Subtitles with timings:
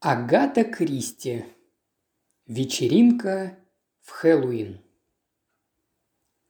[0.00, 1.46] Агата Кристи.
[2.46, 3.56] Вечеринка
[4.02, 4.80] в Хэллоуин.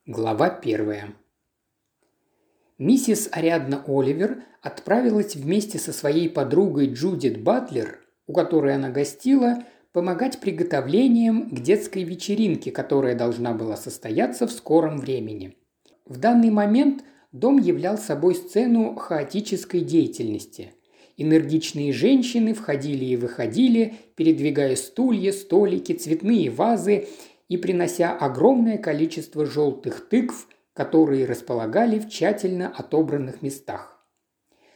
[0.05, 1.15] Глава первая.
[2.77, 10.41] Миссис Ариадна Оливер отправилась вместе со своей подругой Джудит Батлер, у которой она гостила, помогать
[10.41, 15.57] приготовлениям к детской вечеринке, которая должна была состояться в скором времени.
[16.05, 20.73] В данный момент дом являл собой сцену хаотической деятельности–
[21.17, 27.09] Энергичные женщины входили и выходили, передвигая стулья, столики, цветные вазы
[27.49, 33.97] и принося огромное количество желтых тыкв, которые располагали в тщательно отобранных местах.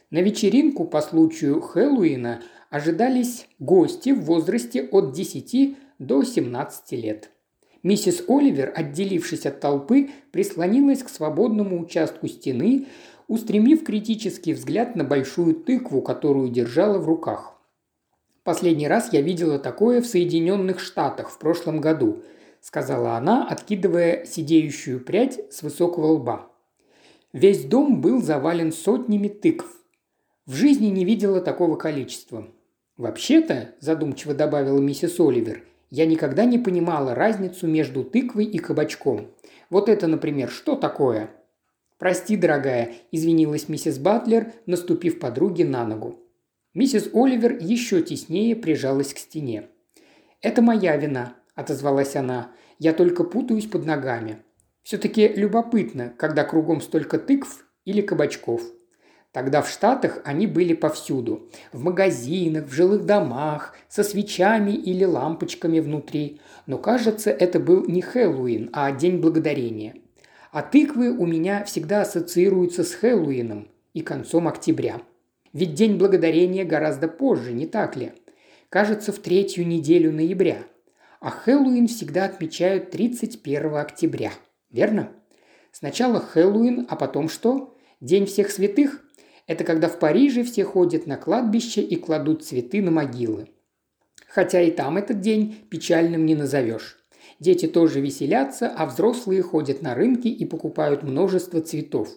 [0.09, 7.29] На вечеринку по случаю Хэллоуина ожидались гости в возрасте от 10 до 17 лет.
[7.83, 12.87] Миссис Оливер, отделившись от толпы, прислонилась к свободному участку стены,
[13.31, 17.57] устремив критический взгляд на большую тыкву, которую держала в руках.
[18.43, 22.23] «Последний раз я видела такое в Соединенных Штатах в прошлом году»,–
[22.59, 26.51] сказала она, откидывая сидеющую прядь с высокого лба.
[27.31, 29.65] Весь дом был завален сотнями тыкв.
[30.45, 32.49] В жизни не видела такого количества.
[32.97, 39.27] «Вообще-то»,– задумчиво добавила миссис Оливер,– «я никогда не понимала разницу между тыквой и кабачком.
[39.69, 41.29] Вот это, например, что такое?»
[42.01, 46.15] «Прости, дорогая»,– извинилась миссис Батлер, наступив подруге на ногу.
[46.73, 49.67] Миссис Оливер еще теснее прижалась к стене.
[50.41, 52.49] «Это моя вина»,– отозвалась она.
[52.79, 54.39] «Я только путаюсь под ногами.
[54.81, 58.63] Все-таки любопытно, когда кругом столько тыкв или кабачков».
[59.31, 61.51] Тогда в Штатах они были повсюду.
[61.71, 66.41] В магазинах, в жилых домах, со свечами или лампочками внутри.
[66.65, 69.93] Но кажется, это был не Хэллоуин, а День Благодарения.
[70.51, 75.01] А тыквы у меня всегда ассоциируются с Хэллоуином и концом октября.
[75.53, 78.11] Ведь День Благодарения гораздо позже, не так ли?
[78.67, 80.63] Кажется, в третью неделю ноября.
[81.21, 84.33] А Хэллоуин всегда отмечают 31 октября.
[84.69, 85.11] Верно?
[85.71, 87.77] Сначала Хэллоуин, а потом что?
[88.01, 89.01] День всех святых?
[89.47, 93.47] Это когда в Париже все ходят на кладбище и кладут цветы на могилы.
[94.27, 97.00] Хотя и там этот день печальным не назовешь.
[97.41, 102.07] Дети тоже веселятся, а взрослые ходят на рынки и покупают множество цветов.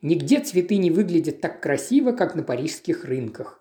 [0.00, 3.60] Нигде цветы не выглядят так красиво, как на парижских рынках.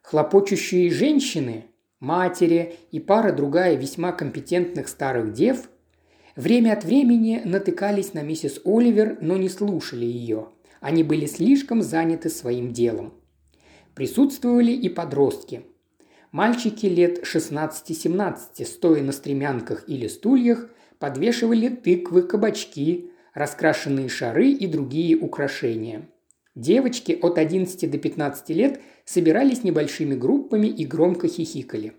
[0.00, 1.66] Хлопочущие женщины,
[2.00, 5.68] матери и пара другая весьма компетентных старых дев
[6.36, 10.48] время от времени натыкались на миссис Оливер, но не слушали ее.
[10.80, 13.12] Они были слишком заняты своим делом.
[13.94, 15.66] Присутствовали и подростки–
[16.36, 25.16] Мальчики лет 16-17, стоя на стремянках или стульях, подвешивали тыквы, кабачки, раскрашенные шары и другие
[25.16, 26.10] украшения.
[26.54, 31.94] Девочки от 11 до 15 лет собирались небольшими группами и громко хихикали.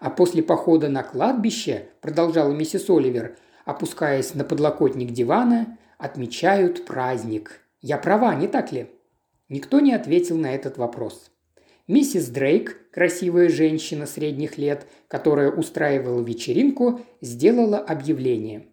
[0.00, 7.62] А после похода на кладбище, продолжала миссис Оливер, опускаясь на подлокотник дивана, отмечают праздник.
[7.80, 8.90] Я права, не так ли?
[9.48, 11.30] Никто не ответил на этот вопрос.
[11.88, 18.66] Миссис Дрейк, красивая женщина средних лет, которая устраивала вечеринку, сделала объявление.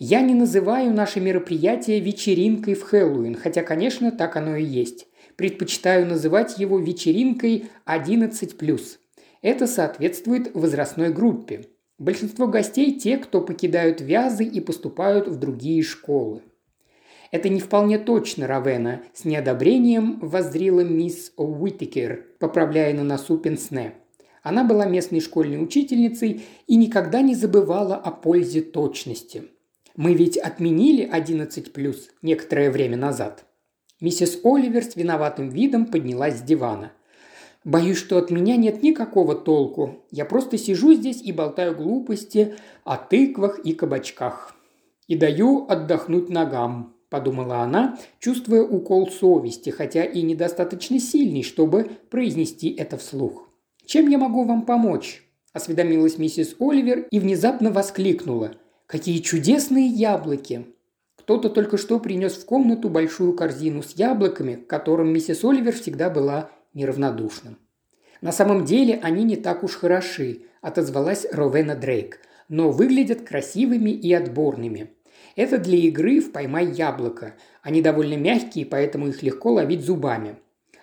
[0.00, 5.06] «Я не называю наше мероприятие вечеринкой в Хэллоуин, хотя, конечно, так оно и есть.
[5.36, 8.98] Предпочитаю называть его вечеринкой 11+.
[9.42, 11.66] Это соответствует возрастной группе.
[11.96, 16.42] Большинство гостей– те, кто покидают вязы и поступают в другие школы.
[17.30, 23.94] «Это не вполне точно, Равена»,– с неодобрением воззрила мисс Уитикер, поправляя на носу пенсне.
[24.42, 29.44] Она была местной школьной учительницей и никогда не забывала о пользе точности.
[29.96, 33.44] «Мы ведь отменили 11+, некоторое время назад».
[34.00, 36.92] Миссис Оливер с виноватым видом поднялась с дивана.
[37.64, 40.04] «Боюсь, что от меня нет никакого толку.
[40.12, 42.54] Я просто сижу здесь и болтаю глупости
[42.84, 44.54] о тыквах и кабачках.
[45.08, 52.68] И даю отдохнуть ногам»,– подумала она, чувствуя укол совести, хотя и недостаточно сильный, чтобы произнести
[52.74, 53.48] это вслух.
[53.86, 55.22] «Чем я могу вам помочь?»–
[55.54, 58.52] осведомилась миссис Оливер и внезапно воскликнула.
[58.86, 60.66] «Какие чудесные яблоки!»
[61.16, 66.10] Кто-то только что принес в комнату большую корзину с яблоками, к которым миссис Оливер всегда
[66.10, 67.56] была неравнодушна.
[68.20, 72.20] «На самом деле они не так уж хороши»,– отозвалась Ровена Дрейк,–
[72.50, 74.90] «но выглядят красивыми и отборными.
[75.36, 77.34] Это для игры в «Поймай яблоко».
[77.62, 80.36] Они довольно мягкие, поэтому их легко ловить зубами.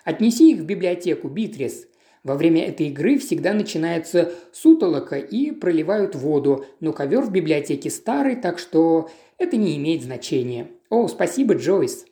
[0.04, 1.88] Отнеси их в библиотеку, Битрис.
[2.22, 8.36] Во время этой игры всегда начинается сутолока и проливают воду, но ковер в библиотеке старый,
[8.36, 10.68] так что это не имеет значения.
[10.88, 12.06] О, спасибо, Джойс.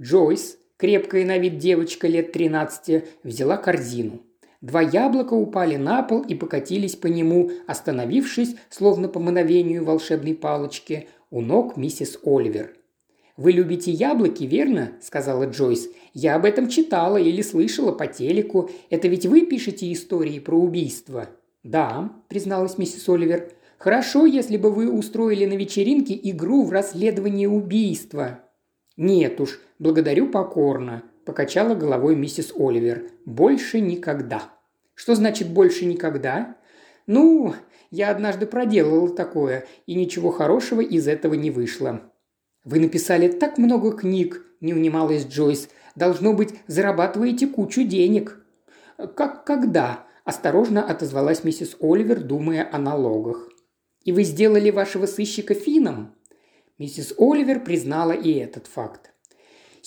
[0.00, 4.20] Джойс, крепкая на вид девочка лет 13, взяла корзину.
[4.60, 11.08] Два яблока упали на пол и покатились по нему, остановившись, словно по мановению волшебной палочки,
[11.36, 12.72] у ног миссис Оливер.
[13.36, 15.90] «Вы любите яблоки, верно?»– сказала Джойс.
[16.14, 18.70] «Я об этом читала или слышала по телеку.
[18.88, 21.28] Это ведь вы пишете истории про убийства?»
[21.62, 23.52] «Да»,– призналась миссис Оливер.
[23.76, 28.40] «Хорошо, если бы вы устроили на вечеринке игру в расследование убийства».
[28.96, 33.10] «Нет уж, благодарю покорно»,– покачала головой миссис Оливер.
[33.26, 34.54] «Больше никогда».
[34.94, 36.56] «Что значит «больше никогда»?»
[37.06, 37.54] «Ну,
[37.90, 42.00] я однажды проделала такое, и ничего хорошего из этого не вышло.
[42.64, 45.68] «Вы написали так много книг»,– не унималась Джойс.
[45.94, 48.44] «Должно быть, зарабатываете кучу денег».
[48.96, 53.48] «Как когда?»– осторожно отозвалась миссис Оливер, думая о налогах.
[54.02, 56.14] «И вы сделали вашего сыщика фином?»
[56.78, 59.12] Миссис Оливер признала и этот факт.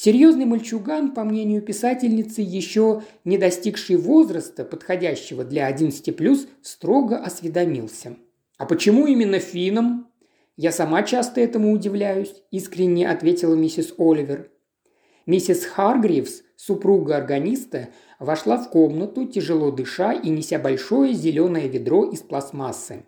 [0.01, 8.15] Серьезный мальчуган, по мнению писательницы, еще не достигший возраста, подходящего для 11+, строго осведомился.
[8.57, 10.07] «А почему именно финном?»
[10.55, 14.49] «Я сама часто этому удивляюсь»,– искренне ответила миссис Оливер.
[15.25, 22.21] Миссис Харгривс, супруга органиста, вошла в комнату, тяжело дыша и неся большое зеленое ведро из
[22.21, 23.03] пластмассы.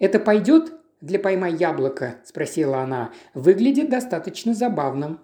[0.00, 3.12] «Это пойдет для «Поймай яблоко»?»– спросила она.
[3.32, 5.20] «Выглядит достаточно забавно».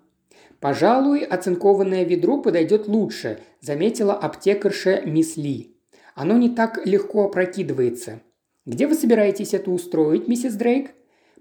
[0.66, 5.76] «Пожалуй, оцинкованное ведро подойдет лучше»,– заметила аптекарша мисс Ли.
[6.16, 8.20] «Оно не так легко опрокидывается.
[8.64, 10.90] Где вы собираетесь это устроить, миссис Дрейк?»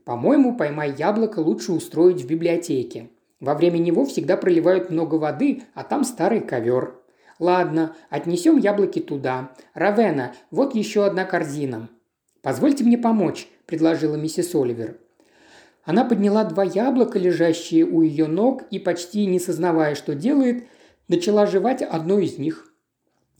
[0.04, 3.10] По-моему, поймай яблоко лучше устроить в библиотеке.
[3.40, 6.94] Во время него всегда проливают много воды, а там старый ковер.
[7.40, 9.54] Ладно, отнесем яблоки туда.
[9.74, 11.90] Равена, вот еще одна корзина.
[12.44, 15.00] Позвольте мне помочь, предложила миссис Оливер.
[15.86, 20.66] Она подняла два яблока, лежащие у ее ног, и, почти не сознавая, что делает,
[21.08, 22.74] начала жевать одно из них.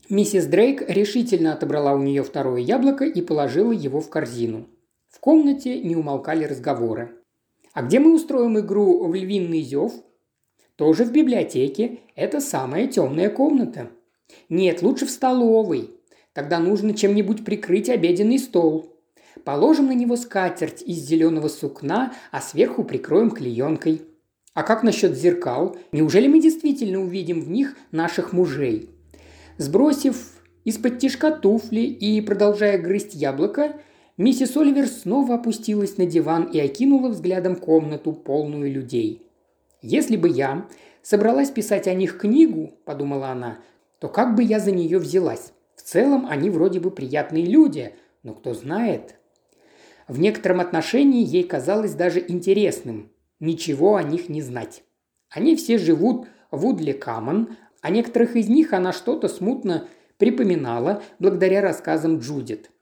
[0.08, 4.68] Миссис Дрейк решительно отобрала у нее второе яблоко и положила его в корзину.
[5.08, 7.16] В комнате не умолкали разговоры.
[7.72, 9.92] «А где мы устроим игру в львиный зев?»
[10.76, 11.98] «Тоже в библиотеке.
[12.14, 13.90] Это самая темная комната».
[14.48, 15.90] «Нет, лучше в столовой.
[16.32, 18.95] Тогда нужно чем-нибудь прикрыть обеденный стол.
[19.46, 24.02] Положим на него скатерть из зеленого сукна, а сверху прикроем клеенкой.
[24.54, 25.76] А как насчет зеркал?
[25.92, 28.90] Неужели мы действительно увидим в них наших мужей?»
[29.56, 30.16] Сбросив
[30.64, 33.76] из-под тишка туфли и продолжая грызть яблоко,
[34.16, 39.22] Миссис Оливер снова опустилась на диван и окинула взглядом комнату, полную людей.
[39.80, 40.66] «Если бы я
[41.02, 43.60] собралась писать о них книгу»,– подумала она,–
[44.00, 45.52] «то как бы я за нее взялась?
[45.76, 47.94] В целом они вроде бы приятные люди,
[48.24, 49.15] но кто знает».
[50.08, 53.10] В некотором отношении ей казалось даже интересным
[53.40, 54.82] ничего о них не знать.
[55.30, 59.88] Они все живут в Вудли Камон, а некоторых из них она что-то смутно
[60.18, 62.70] припоминала благодаря рассказам Джудит–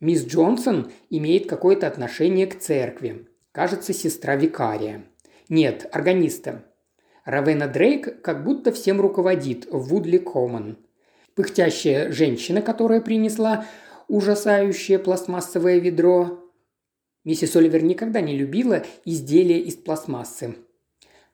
[0.00, 3.26] Мисс Джонсон имеет какое-то отношение к церкви.
[3.52, 5.04] Кажется, сестра викария.
[5.50, 6.64] Нет, органиста.
[7.26, 10.78] Равена Дрейк как будто всем руководит в Вудли Коммон.
[11.34, 13.66] Пыхтящая женщина, которая принесла
[14.08, 16.39] ужасающее пластмассовое ведро.
[17.24, 20.56] Миссис Оливер никогда не любила изделия из пластмассы.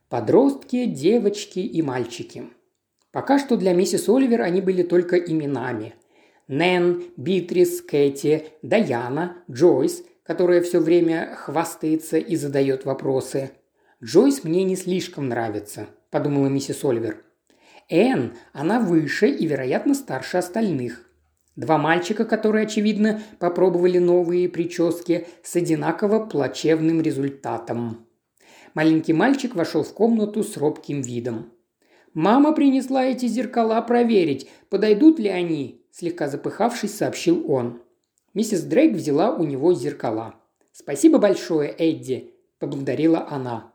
[0.09, 2.45] Подростки, девочки и мальчики.
[3.13, 5.95] Пока что для миссис Оливер они были только именами–
[6.49, 13.51] Нэн, Битрис, Кэти, Даяна, Джойс, которая все время хвастается и задает вопросы.
[14.03, 17.25] «Джойс мне не слишком нравится»,– подумала миссис Оливер.
[17.89, 21.06] Энн, она выше и, вероятно, старше остальных.
[21.57, 28.07] Два мальчика, которые, очевидно, попробовали новые прически с одинаково плачевным результатом.
[28.75, 31.51] Маленький мальчик вошел в комнату с робким видом.
[32.13, 37.81] «Мама принесла эти зеркала проверить, подойдут ли они», слегка запыхавшись, сообщил он.
[38.35, 40.35] Миссис Дрейк взяла у него зеркала.
[40.73, 43.73] «Спасибо большое, Эдди»,– поблагодарила она.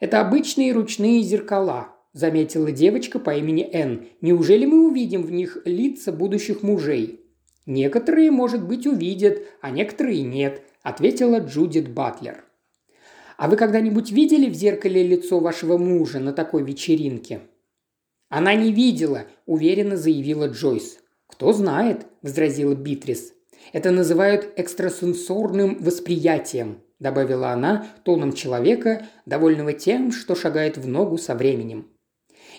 [0.00, 4.06] «Это обычные ручные зеркала»,– заметила девочка по имени Энн.
[4.22, 7.20] «Неужели мы увидим в них лица будущих мужей?»
[7.66, 12.44] «Некоторые, может быть, увидят, а некоторые нет»,– ответила Джудит Батлер.
[13.36, 17.42] «А вы когда-нибудь видели в зеркале лицо вашего мужа на такой вечеринке?»
[18.30, 20.98] «Она не видела»,– уверенно заявила Джойс.
[21.26, 23.34] «Кто знает»,– возразила Битрис.
[23.74, 31.34] «Это называют экстрасенсорным восприятием»,– добавила она тоном человека, довольного тем, что шагает в ногу со
[31.34, 31.88] временем.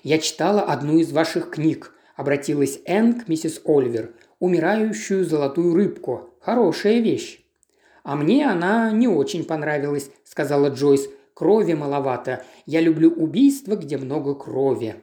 [0.08, 4.14] «Я читала одну из ваших книг»,– обратилась Энн к миссис Оливер.
[4.40, 6.30] «Умирающую золотую рыбку.
[6.40, 7.44] Хорошая вещь».
[8.04, 11.10] «А мне она не очень понравилась»,– сказала Джойс.
[11.34, 12.46] «Крови маловато.
[12.66, 14.96] Я люблю убийства, где много крови».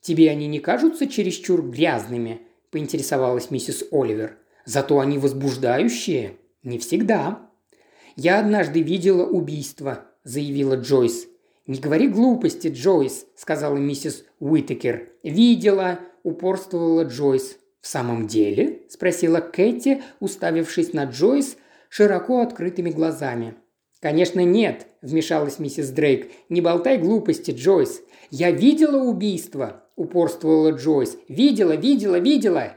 [0.00, 4.38] «Тебе они не кажутся чересчур грязными?»– поинтересовалась миссис Оливер.
[4.64, 7.50] «Зато они возбуждающие?» «Не всегда».
[8.14, 11.26] «Я однажды видела убийство»,– заявила Джойс.
[11.70, 15.10] «Не говори глупости, Джойс»,– сказала миссис Уитекер.
[15.22, 17.58] «Видела»,– упорствовала Джойс.
[17.80, 21.56] «В самом деле?»– спросила Кэти, уставившись на Джойс
[21.88, 23.54] широко открытыми глазами.
[24.00, 26.32] «Конечно нет»,– вмешалась миссис Дрейк.
[26.48, 28.02] «Не болтай глупости, Джойс.
[28.32, 31.18] Я видела убийство»,– упорствовала Джойс.
[31.28, 32.74] «Видела, видела, видела».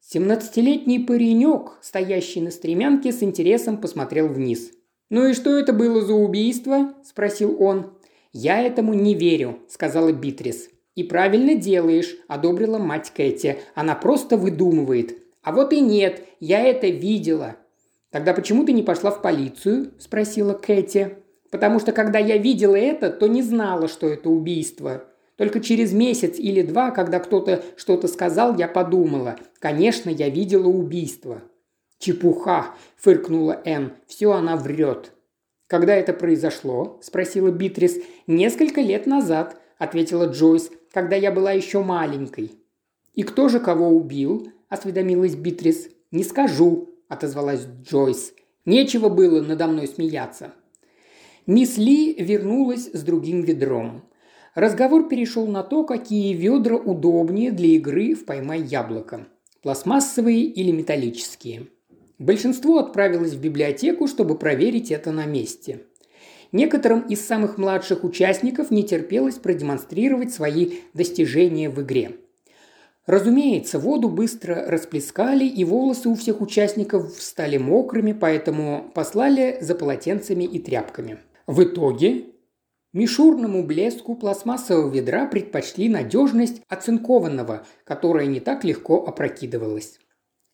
[0.00, 4.72] Семнадцатилетний паренек, стоящий на стремянке, с интересом посмотрел вниз.
[5.08, 7.94] «Ну и что это было за убийство?»– спросил он.
[8.32, 10.68] «Я этому не верю»,– сказала Битрис.
[10.94, 13.58] «И правильно делаешь»,– одобрила мать Кэти.
[13.74, 15.16] «Она просто выдумывает».
[15.42, 17.56] «А вот и нет, я это видела».
[18.10, 21.18] «Тогда почему ты не пошла в полицию?»– спросила Кэти.
[21.50, 25.04] «Потому что когда я видела это, то не знала, что это убийство.
[25.36, 29.36] Только через месяц или два, когда кто-то что-то сказал, я подумала.
[29.60, 31.42] Конечно, я видела убийство».
[31.98, 33.92] «Чепуха!»– фыркнула Энн.
[34.06, 35.12] «Все она врет».
[35.68, 37.98] «Когда это произошло?»– спросила Битрис.
[38.26, 42.52] «Несколько лет назад»,– ответила Джойс когда я была еще маленькой».
[43.14, 45.88] «И кто же кого убил?»– осведомилась Битрис.
[46.10, 48.32] «Не скажу»,– отозвалась Джойс.
[48.64, 50.52] «Нечего было надо мной смеяться».
[51.46, 54.02] Мисс Ли вернулась с другим ведром.
[54.54, 59.26] Разговор перешел на то, какие ведра удобнее для игры в «Поймай яблоко»–
[59.62, 61.68] пластмассовые или металлические.
[62.18, 65.80] Большинство отправилось в библиотеку, чтобы проверить это на месте.
[66.50, 72.16] Некоторым из самых младших участников не терпелось продемонстрировать свои достижения в игре.
[73.06, 80.44] Разумеется, воду быстро расплескали, и волосы у всех участников стали мокрыми, поэтому послали за полотенцами
[80.44, 81.18] и тряпками.
[81.46, 82.24] В итоге
[82.92, 90.00] Мишурному блеску пластмассового ведра предпочли надежность оцинкованного, которая не так легко опрокидывалась.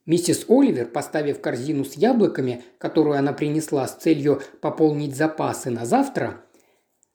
[0.07, 6.45] Миссис Оливер, поставив корзину с яблоками, которую она принесла с целью пополнить запасы на завтра,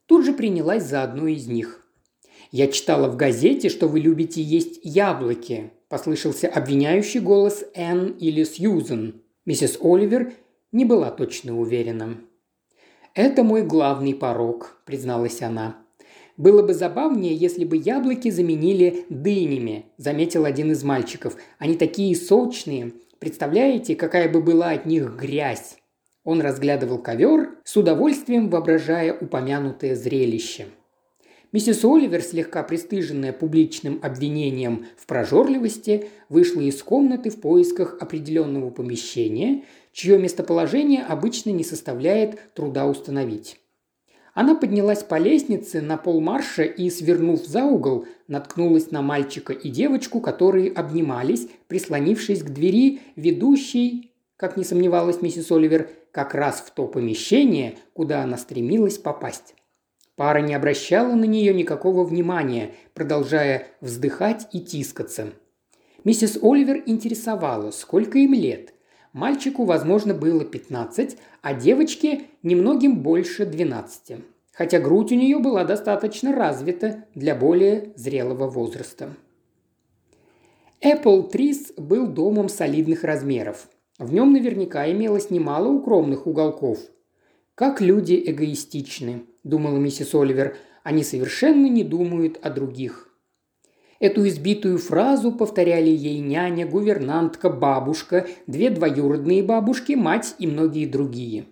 [0.07, 1.85] тут же принялась за одну из них.
[2.51, 9.21] «Я читала в газете, что вы любите есть яблоки»,– послышался обвиняющий голос Энн или Сьюзен.
[9.45, 10.33] Миссис Оливер
[10.71, 12.17] не была точно уверена.
[13.13, 15.85] «Это мой главный порог»,– призналась она.
[16.39, 21.35] «Было бы забавнее, если бы яблоки заменили дынями»,– заметил один из мальчиков.
[21.57, 22.93] «Они такие сочные.
[23.19, 25.75] Представляете, какая бы была от них грязь?»
[26.23, 30.67] Он разглядывал ковер, с удовольствием воображая упомянутое зрелище.
[31.51, 39.65] Миссис Оливер, слегка пристыженная публичным обвинением в прожорливости, вышла из комнаты в поисках определенного помещения,
[39.91, 43.58] чье местоположение обычно не составляет труда установить.
[44.39, 50.21] Она поднялась по лестнице на полмарша и, свернув за угол, наткнулась на мальчика и девочку,
[50.21, 56.87] которые обнимались, прислонившись к двери, ведущей, как не сомневалась миссис Оливер, как раз в то
[56.87, 59.55] помещение, куда она стремилась попасть.
[60.15, 65.33] Пара не обращала на нее никакого внимания, продолжая вздыхать и тискаться.
[66.05, 68.73] Миссис Оливер интересовала, сколько им лет.
[69.13, 74.17] Мальчику, возможно, было 15, а девочке немногим больше 12.
[74.53, 79.09] Хотя грудь у нее была достаточно развита для более зрелого возраста.
[80.83, 83.67] Apple Trees был домом солидных размеров.
[83.97, 86.79] В нем наверняка имелось немало укромных уголков.
[87.55, 93.08] «Как люди эгоистичны»,– думала миссис Оливер,– «они совершенно не думают о других».
[93.99, 101.45] Эту избитую фразу повторяли ей няня, гувернантка, бабушка, две двоюродные бабушки, мать и многие другие.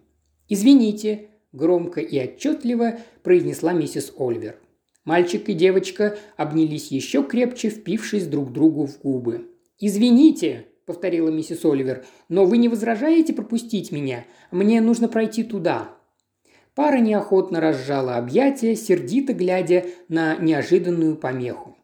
[0.48, 4.56] «Извините»,– громко и отчетливо произнесла миссис Ольвер.
[5.04, 9.48] Мальчик и девочка обнялись еще крепче, впившись друг другу в губы.
[9.80, 14.26] «Извините»,– повторила миссис Оливер,– «но вы не возражаете пропустить меня?
[14.52, 15.92] Мне нужно пройти туда».
[16.76, 21.77] Пара неохотно разжала объятия, сердито глядя на неожиданную помеху.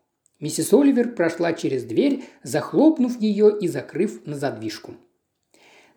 [0.43, 4.95] Миссис Оливер прошла через дверь, захлопнув ее и закрыв на задвижку.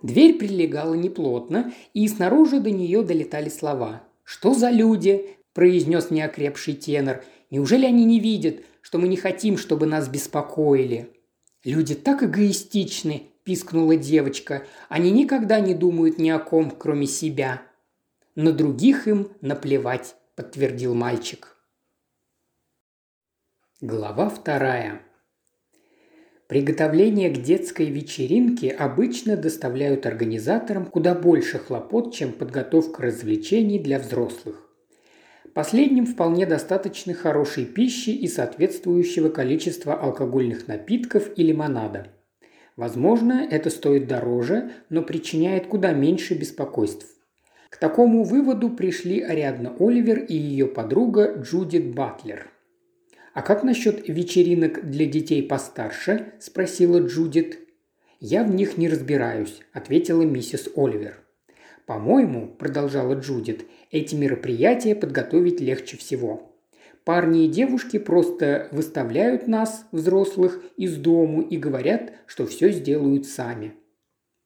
[0.03, 4.05] Дверь прилегала неплотно, и снаружи до нее долетали слова.
[4.23, 7.25] «Что за люди?»– произнес неокрепший тенор.
[7.51, 11.11] «Неужели они не видят, что мы не хотим, чтобы нас беспокоили?»
[11.65, 14.65] «Люди так эгоистичны»,– пискнула девочка.
[14.89, 17.63] «Они никогда не думают ни о ком, кроме себя».
[18.37, 21.56] «На других им наплевать»,– подтвердил мальчик.
[23.83, 25.03] Глава вторая.
[26.49, 34.67] Приготовления к детской вечеринке обычно доставляют организаторам куда больше хлопот, чем подготовка развлечений для взрослых.
[35.53, 42.07] Последним вполне достаточно хорошей пищи и соответствующего количества алкогольных напитков и лимонада.
[42.77, 47.09] Возможно, это стоит дороже, но причиняет куда меньше беспокойств.
[47.69, 52.51] К такому выводу пришли Ариадна Оливер и ее подруга Джудит Батлер.
[53.37, 57.59] «А как насчет вечеринок для детей постарше?»– спросила Джудит.
[58.19, 61.19] «Я в них не разбираюсь»,– ответила миссис Оливер.
[61.85, 66.57] «По-моему»,– продолжала Джудит,– «эти мероприятия подготовить легче всего.
[67.05, 73.75] Парни и девушки просто выставляют нас, взрослых, из дому и говорят, что все сделают сами.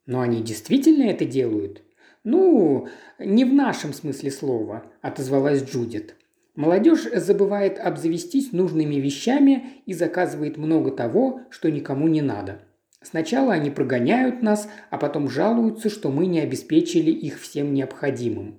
[0.06, 1.84] Но они действительно это делают?
[2.24, 2.88] Ну,
[3.20, 6.16] не в нашем смысле слова, отозвалась Джудит.
[6.56, 12.60] Молодежь забывает обзавестись нужными вещами и заказывает много того, что никому не надо.
[13.02, 18.56] Сначала они прогоняют нас, а потом жалуются, что мы не обеспечили их всем необходимым.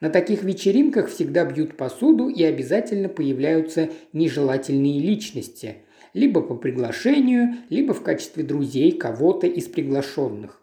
[0.00, 5.76] На таких вечеринках всегда бьют посуду и обязательно появляются нежелательные личности,
[6.14, 10.60] либо по приглашению, либо в качестве друзей кого-то из приглашенных.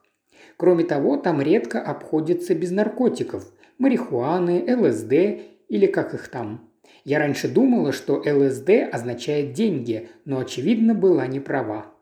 [0.58, 6.72] Кроме того, там редко обходится без наркотиков– марихуаны, ЛСД или как их там.
[7.04, 11.94] Я раньше думала, что ЛСД означает деньги, но, очевидно, была не права.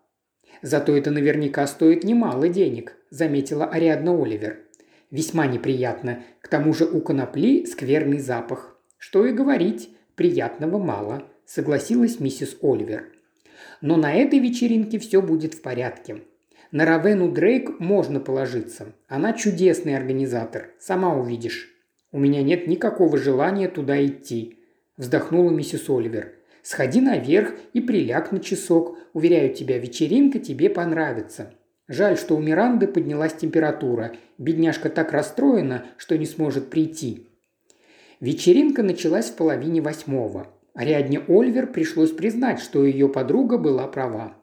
[0.61, 4.65] «Зато это наверняка стоит немало денег»,– заметила Ариадна Оливер.
[5.11, 6.23] Весьма неприятно.
[6.41, 8.77] К тому же у конопли скверный запах.
[8.97, 13.11] Что и говорить, приятного мало, согласилась миссис Оливер.
[13.81, 16.23] Но на этой вечеринке все будет в порядке.
[16.71, 18.87] На Равену Дрейк можно положиться.
[19.07, 21.74] Она чудесный организатор, сама увидишь.
[22.11, 24.59] У меня нет никакого желания туда идти,
[24.97, 26.33] вздохнула миссис Оливер.
[26.61, 28.97] Сходи наверх и приляг на часок.
[29.13, 31.53] Уверяю тебя, вечеринка тебе понравится.
[31.87, 34.15] Жаль, что у Миранды поднялась температура.
[34.37, 37.27] Бедняжка так расстроена, что не сможет прийти.
[38.19, 40.47] Вечеринка началась в половине восьмого.
[40.73, 44.35] Ариадне Ольвер пришлось признать, что ее подруга была права.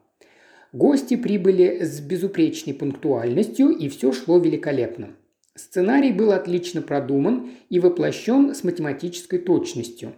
[0.71, 5.09] Гости прибыли с безупречной пунктуальностью, и все шло великолепно.
[5.55, 10.13] Сценарий был отлично продуман и воплощен с математической точностью.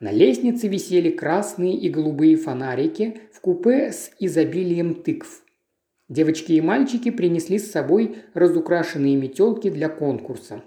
[0.00, 5.42] На лестнице висели красные и голубые фонарики в купе с изобилием тыкв–
[6.08, 10.62] Девочки и мальчики принесли с собой разукрашенные метелки для конкурса.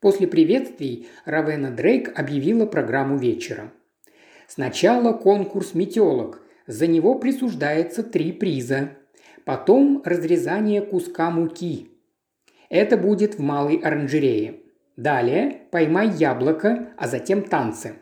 [0.00, 3.72] После приветствий Равена Дрейк объявила программу вечера.
[4.48, 6.42] Сначала конкурс метелок.
[6.66, 8.90] За него присуждается три приза.
[9.44, 11.90] Потом разрезание куска муки.
[12.68, 14.60] Это будет в малой оранжерее.
[14.96, 17.94] Далее поймай яблоко, а затем танцы.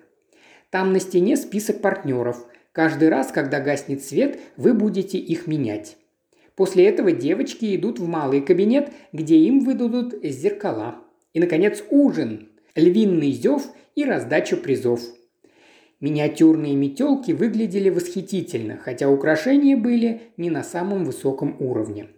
[0.70, 2.46] Там на стене список партнеров.
[2.72, 5.96] Каждый раз, когда гаснет свет, вы будете их менять.
[6.56, 10.96] После этого девочки идут в малый кабинет, где им выдадут зеркала.
[11.32, 13.62] И, наконец, ужин, львиный зев
[13.94, 15.00] и раздача призов.
[16.00, 22.08] Миниатюрные метелки выглядели восхитительно, хотя украшения были не на самом высоком уровне.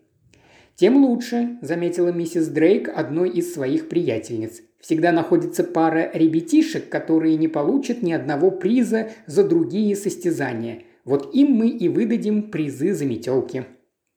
[0.77, 4.61] «Тем лучше»,– заметила миссис Дрейк одной из своих приятельниц.
[4.79, 10.83] «Всегда находится пара ребятишек, которые не получат ни одного приза за другие состязания.
[11.07, 13.65] Вот им мы и выдадим призы за метелки».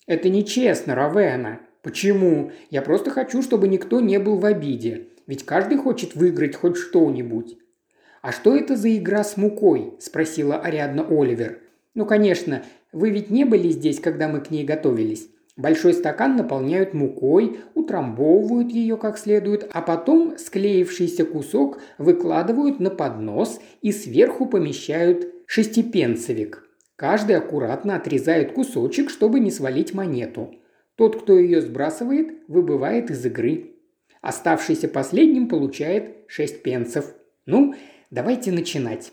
[0.06, 1.62] «Это нечестно, Равена».
[1.82, 2.52] «Почему?
[2.70, 5.08] Я просто хочу, чтобы никто не был в обиде.
[5.28, 7.58] Ведь каждый хочет выиграть хоть что-нибудь».
[8.22, 11.60] «А что это за игра с мукой?»– спросила Ариадна Оливер.
[11.96, 15.30] «Ну, конечно, вы ведь не были здесь, когда мы к ней готовились.
[15.60, 23.60] Большой стакан наполняют мукой, утрамбовывают ее как следует, а потом склеившийся кусок выкладывают на поднос
[23.82, 26.64] и сверху помещают шестипенцевик.
[26.96, 30.56] Каждый аккуратно отрезает кусочек, чтобы не свалить монету.
[30.96, 33.76] Тот, кто ее сбрасывает, выбывает из игры.
[34.22, 37.14] Оставшийся последним получает 6 пенсов.
[37.46, 37.76] Ну,
[38.12, 39.12] давайте начинать.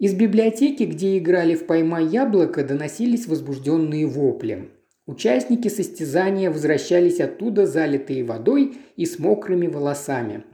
[0.00, 4.70] Из библиотеки, где играли в «Поймай яблоко», доносились возбужденные вопли.
[5.08, 10.44] Участники состязания возвращались оттуда, залитые водой и с мокрыми волосами.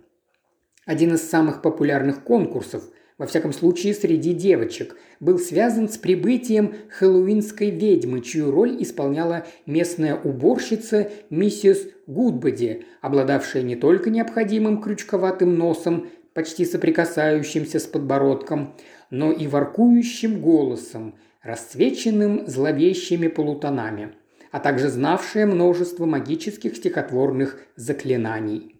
[0.86, 2.84] Один из самых популярных конкурсов–
[3.18, 10.16] во всяком случае среди девочек, был связан с прибытием хэллоуинской ведьмы, чью роль исполняла местная
[10.16, 18.74] уборщица миссис Гудбоди, обладавшая не только необходимым крючковатым носом, почти соприкасающимся с подбородком,
[19.10, 24.14] но и воркующим голосом, расцвеченным зловещими полутонами,
[24.54, 28.76] а также знавшая множество магических стихотворных заклинаний.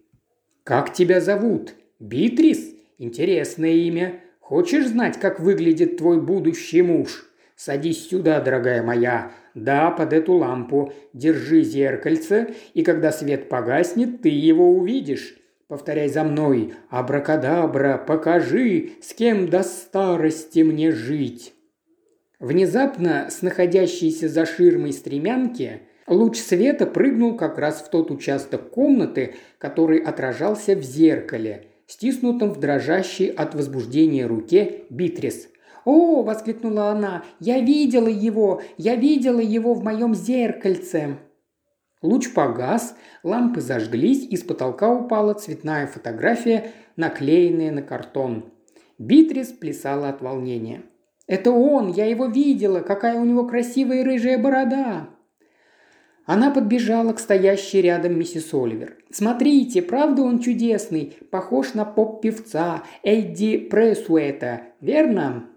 [0.63, 1.73] «Как тебя зовут?
[1.99, 4.21] Битрис?» Интересное имя.
[4.39, 7.29] Хочешь знать, как выглядит твой будущий муж?
[7.57, 9.33] Садись сюда, дорогая моя.
[9.53, 10.93] Да, под эту лампу.
[11.11, 15.37] Держи зеркальце, и когда свет погаснет, ты его увидишь.
[15.67, 16.73] Повторяй за мной.
[16.89, 21.54] Абракадабра, покажи, с кем до старости мне жить.
[22.39, 29.35] Внезапно с находящейся за ширмой стремянки луч света прыгнул как раз в тот участок комнаты,
[29.57, 35.47] который отражался в зеркале, стиснутом в дрожащей от возбуждения руке Битрис.
[35.85, 37.23] «О!»– воскликнула она.
[37.39, 38.61] «Я видела его!
[38.77, 41.19] Я видела его в моем зеркальце!»
[42.01, 48.51] Луч погас, лампы зажглись, и с потолка упала цветная фотография, наклеенная на картон.
[48.97, 50.83] Битрис плясала от волнения.
[51.27, 51.91] «Это он!
[51.91, 52.81] Я его видела!
[52.81, 55.09] Какая у него красивая рыжая борода!»
[56.25, 58.97] Она подбежала к стоящей рядом миссис Оливер.
[59.11, 61.17] «Смотрите, правда он чудесный?
[61.29, 65.49] Похож на поп-певца Эдди Пресуэта, верно?»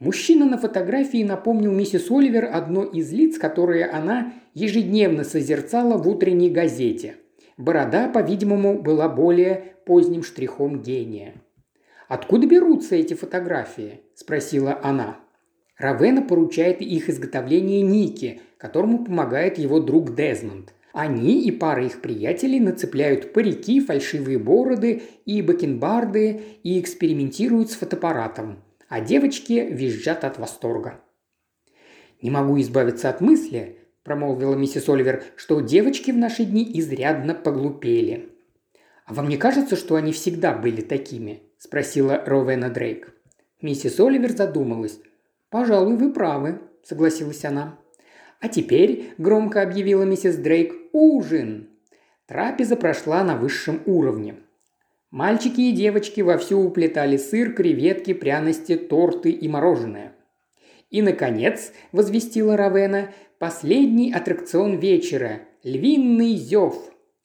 [0.00, 6.50] Мужчина на фотографии напомнил миссис Оливер одно из лиц, которые она ежедневно созерцала в утренней
[6.50, 7.16] газете.
[7.56, 11.34] Борода, по-видимому, была более поздним штрихом гения.
[12.08, 15.18] «Откуда берутся эти фотографии?»– спросила она.
[15.78, 20.72] Равена поручает их изготовление Ники, которому помогает его друг Дезмонд.
[20.92, 28.62] Они и пара их приятелей нацепляют парики, фальшивые бороды и бакенбарды и экспериментируют с фотоаппаратом,
[28.88, 31.00] а девочки визжат от восторга.
[32.22, 38.28] «Не могу избавиться от мысли»,– промолвила миссис Оливер,– «что девочки в наши дни изрядно поглупели».
[39.04, 43.10] «А вам не кажется, что они всегда были такими?»– спросила Ровена Дрейк.
[43.62, 45.00] Миссис Оливер задумалась.
[45.48, 47.78] «Пожалуй, вы правы»,– согласилась она.
[48.38, 51.70] «А теперь»,– громко объявила миссис Дрейк,– «ужин».
[52.26, 54.36] Трапеза прошла на высшем уровне.
[55.10, 60.12] Мальчики и девочки вовсю уплетали сыр, креветки, пряности, торты и мороженое.
[60.90, 66.74] И, наконец, возвестила Равена, последний аттракцион вечера– львиный зев.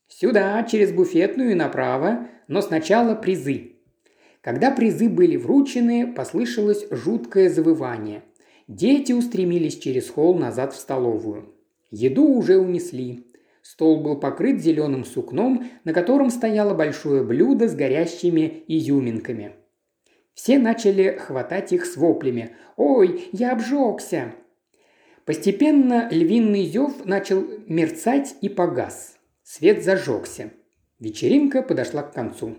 [0.07, 3.68] Сюда, через буфетную и направо, но сначала призы.
[4.41, 8.23] Когда призы были вручены, послышалось жуткое завывание.
[8.67, 11.53] Дети устремились через холл назад в столовую.
[11.91, 13.27] Еду уже унесли.
[13.61, 19.53] Стол был покрыт зеленым сукном, на котором стояло большое блюдо с горящими изюминками.
[20.33, 22.55] Все начали хватать их с воплями.
[22.77, 24.33] «Ой, я обжегся!»
[25.25, 29.17] Постепенно львиный зев начал мерцать и погас.
[29.43, 30.51] Свет зажегся.
[30.99, 32.55] Вечеринка подошла к концу.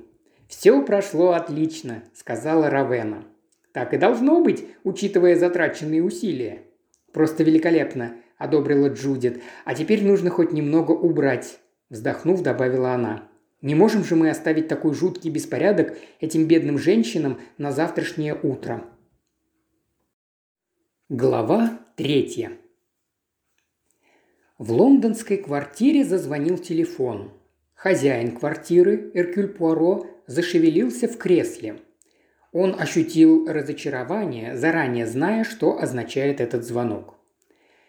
[0.51, 3.25] «Все прошло отлично»,– сказала Равена.
[3.73, 6.63] «Так и должно быть, учитывая затраченные усилия».
[7.13, 9.43] «Просто великолепно»,– одобрила Джудит.
[9.65, 13.29] «А теперь нужно хоть немного убрать»,– вздохнув, добавила она.
[13.63, 18.85] «Не можем же мы оставить такой жуткий беспорядок этим бедным женщинам на завтрашнее утро».
[21.09, 22.51] Глава третья.
[24.59, 27.31] В лондонской квартире зазвонил телефон.
[27.75, 31.81] Хозяин квартиры, Эркюль Пуаро, зашевелился в кресле.
[32.53, 37.17] Он ощутил разочарование, заранее зная, что означает этот звонок.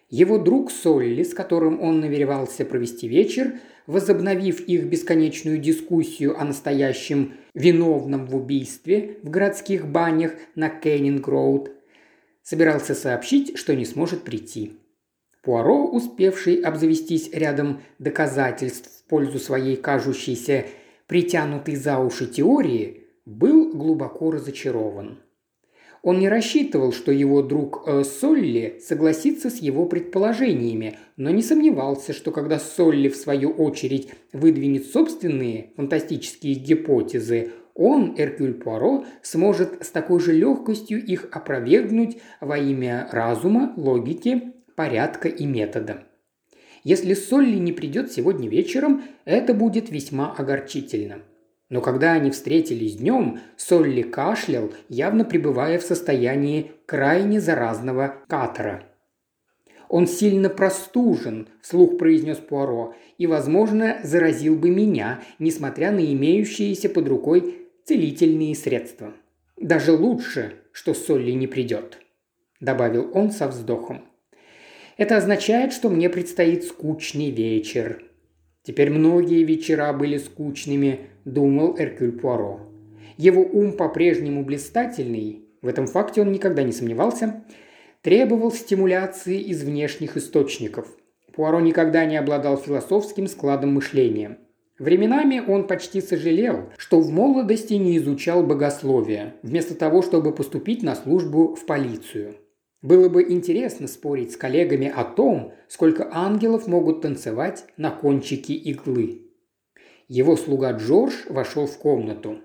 [0.09, 7.35] Его друг Солли, с которым он намеревался провести вечер, возобновив их бесконечную дискуссию о настоящем
[7.53, 11.69] виновном в убийстве в городских банях на Кеннинг-Роуд,
[12.41, 14.79] собирался сообщить, что не сможет прийти.
[15.43, 20.65] Пуаро, успевший обзавестись рядом доказательств в пользу своей кажущейся
[21.11, 25.19] притянутой за уши теории, был глубоко разочарован.
[26.03, 32.13] Он не рассчитывал, что его друг э, Солли согласится с его предположениями, но не сомневался,
[32.13, 39.89] что когда Солли в свою очередь выдвинет собственные фантастические гипотезы, он, Эркюль Пуаро, сможет с
[39.89, 46.05] такой же легкостью их опровергнуть во имя разума, логики, порядка и метода.
[46.83, 51.19] Если Солли не придет сегодня вечером, это будет весьма огорчительно.
[51.69, 58.83] Но когда они встретились днем, Солли кашлял, явно пребывая в состоянии крайне заразного катара.
[59.87, 67.07] «Он сильно простужен»,– вслух произнес Пуаро,– «и, возможно, заразил бы меня, несмотря на имеющиеся под
[67.09, 69.13] рукой целительные средства.
[69.57, 71.99] Даже лучше, что Солли не придет»,–
[72.61, 74.10] добавил он со вздохом.
[74.97, 78.03] Это означает, что мне предстоит скучный вечер.
[78.63, 82.59] Теперь многие вечера были скучными, думал Эркюль Пуаро.
[83.17, 87.43] Его ум по-прежнему блистательный, в этом факте он никогда не сомневался,
[88.01, 90.87] требовал стимуляции из внешних источников.
[91.33, 94.37] Пуаро никогда не обладал философским складом мышления.
[94.79, 100.95] Временами он почти сожалел, что в молодости не изучал богословие, вместо того, чтобы поступить на
[100.95, 102.35] службу в полицию.
[102.81, 109.27] Было бы интересно спорить с коллегами о том, сколько ангелов могут танцевать на кончике иглы.
[110.07, 112.39] Его слуга Джордж вошел в комнату.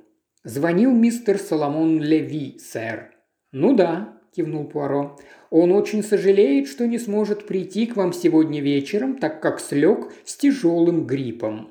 [0.44, 3.12] «Звонил мистер Соломон Леви, сэр».
[3.50, 5.18] «Ну да»,– кивнул Пуаро.
[5.50, 10.36] Он очень сожалеет, что не сможет прийти к вам сегодня вечером, так как слег с
[10.36, 11.70] тяжелым гриппом».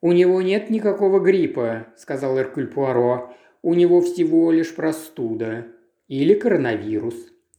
[0.00, 3.34] «У него нет никакого гриппа»,– сказал Эркюль Пуаро.
[3.62, 5.66] «У него всего лишь простуда.
[6.06, 7.16] Или коронавирус.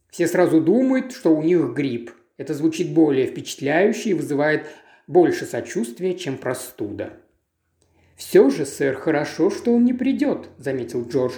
[0.10, 2.12] Все сразу думают, что у них грипп.
[2.38, 4.68] Это звучит более впечатляюще и вызывает
[5.08, 7.14] больше сочувствия, чем простуда».
[8.18, 11.34] «Все же, сэр, хорошо, что он не придет»,– заметил Джордж.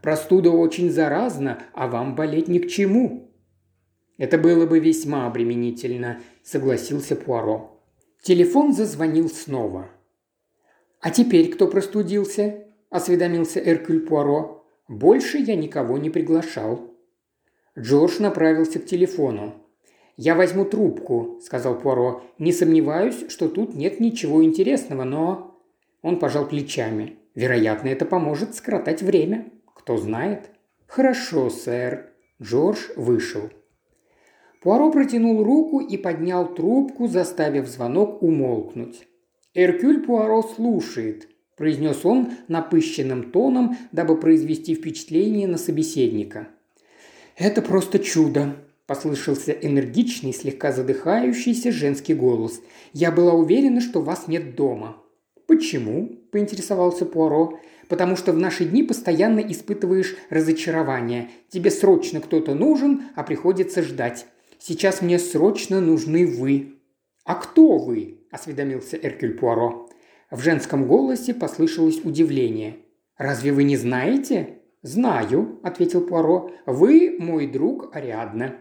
[0.00, 3.30] «Простуда очень заразна, а вам болеть ни к чему».
[4.16, 7.82] «Это было бы весьма обременительно»,– согласился Пуаро.
[8.22, 9.90] Телефон зазвонил снова.
[11.00, 14.64] «А теперь кто простудился?»– осведомился Эркюль Пуаро.
[14.88, 16.91] «Больше я никого не приглашал».
[17.78, 19.54] Джордж направился к телефону.
[20.16, 22.22] «Я возьму трубку»,– сказал Пуаро.
[22.38, 25.58] «Не сомневаюсь, что тут нет ничего интересного, но...»
[26.02, 27.16] Он пожал плечами.
[27.34, 29.50] «Вероятно, это поможет скоротать время.
[29.74, 30.50] Кто знает?»
[30.86, 32.12] «Хорошо, сэр».
[32.42, 33.50] Джордж вышел.
[34.60, 39.08] Пуаро протянул руку и поднял трубку, заставив звонок умолкнуть.
[39.54, 46.48] «Эркюль Пуаро слушает»,– произнес он напыщенным тоном, дабы произвести впечатление на собеседника.
[47.36, 52.60] «Это просто чудо»,– послышался энергичный, слегка задыхающийся женский голос.
[52.92, 54.96] «Я была уверена, что вас нет дома».
[55.46, 57.58] «Почему?»– поинтересовался Пуаро.
[57.88, 61.30] «Потому что в наши дни постоянно испытываешь разочарование.
[61.48, 64.26] Тебе срочно кто-то нужен, а приходится ждать.
[64.58, 66.78] Сейчас мне срочно нужны вы».
[67.24, 69.90] «А кто вы?»– осведомился Эркюль Пуаро.
[70.30, 72.76] В женском голосе послышалось удивление.
[73.18, 76.50] «Разве вы не знаете?» «Знаю»,– ответил Пуаро.
[76.66, 78.56] «Вы мой друг Ариадна».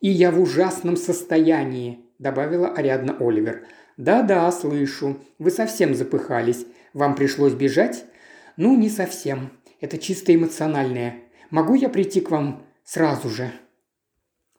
[0.00, 3.66] «И я в ужасном состоянии»,– добавила Ариадна Оливер.
[3.96, 5.18] «Да-да, слышу.
[5.38, 6.66] Вы совсем запыхались.
[6.94, 8.04] Вам пришлось бежать?»
[8.56, 9.52] «Ну, не совсем.
[9.80, 11.20] Это чисто эмоциональное.
[11.50, 13.52] Могу я прийти к вам сразу же?»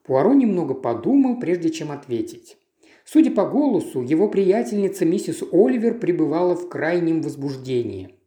[0.04, 2.56] Пуаро немного подумал, прежде чем ответить.
[3.04, 8.18] Судя по голосу, его приятельница миссис Оливер пребывала в крайнем возбуждении.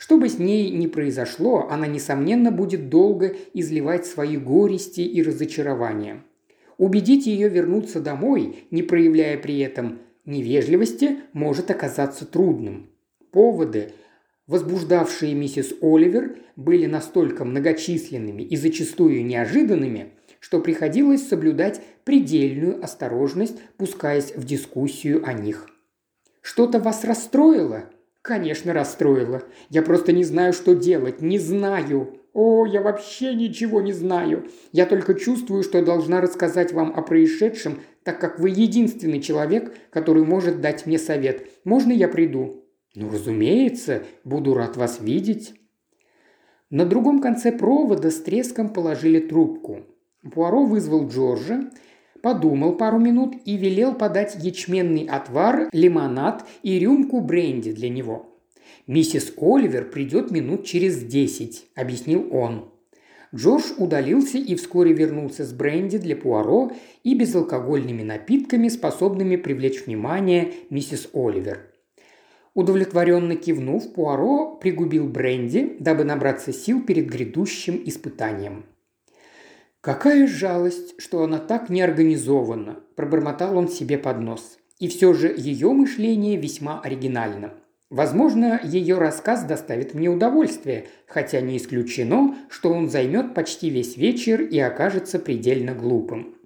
[0.00, 6.24] Что бы с ней ни произошло, она, несомненно, будет долго изливать свои горести и разочарования.
[6.78, 12.88] Убедить ее вернуться домой, не проявляя при этом невежливости может оказаться трудным.
[13.30, 13.92] Поводы,
[14.46, 24.34] возбуждавшие миссис Оливер, были настолько многочисленными и зачастую неожиданными, что приходилось соблюдать предельную осторожность, пускаясь
[24.34, 25.68] в дискуссию о них.
[26.40, 27.90] «Что-то вас расстроило?»
[28.22, 29.42] «Конечно, расстроило.
[29.70, 31.22] Я просто не знаю, что делать.
[31.22, 32.20] Не знаю.
[32.32, 34.46] О, я вообще ничего не знаю.
[34.72, 40.24] Я только чувствую, что должна рассказать вам о происшедшем, так как вы единственный человек, который
[40.24, 41.48] может дать мне совет.
[41.64, 45.54] Можно я приду?» «Ну, разумеется, буду рад вас видеть».
[46.68, 49.86] На другом конце провода с треском положили трубку.
[50.32, 51.70] Пуаро вызвал Джорджа,
[52.22, 58.26] подумал пару минут и велел подать ячменный отвар, лимонад и рюмку бренди для него.
[58.86, 62.70] «Миссис Оливер придет минут через десять»,– объяснил он.
[63.34, 66.72] Джордж удалился и вскоре вернулся с бренди для Пуаро
[67.04, 71.70] и безалкогольными напитками, способными привлечь внимание миссис Оливер.
[72.54, 78.64] Удовлетворенно кивнув, Пуаро пригубил бренди, дабы набраться сил перед грядущим испытанием.
[79.80, 84.58] «Какая жалость, что она так неорганизована»,– пробормотал он себе под нос.
[84.78, 87.54] И все же ее мышление весьма оригинально.
[87.88, 94.42] Возможно, ее рассказ доставит мне удовольствие, хотя не исключено, что он займет почти весь вечер
[94.42, 96.36] и окажется предельно глупым.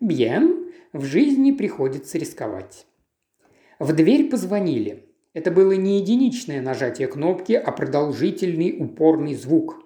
[0.00, 2.86] Бьен, в жизни приходится рисковать.
[3.78, 5.06] В дверь позвонили.
[5.32, 9.84] Это было не единичное нажатие кнопки, а продолжительный упорный звук.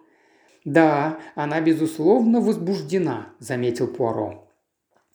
[0.65, 4.49] «Да, она, безусловно, возбуждена»,– заметил Пуаро.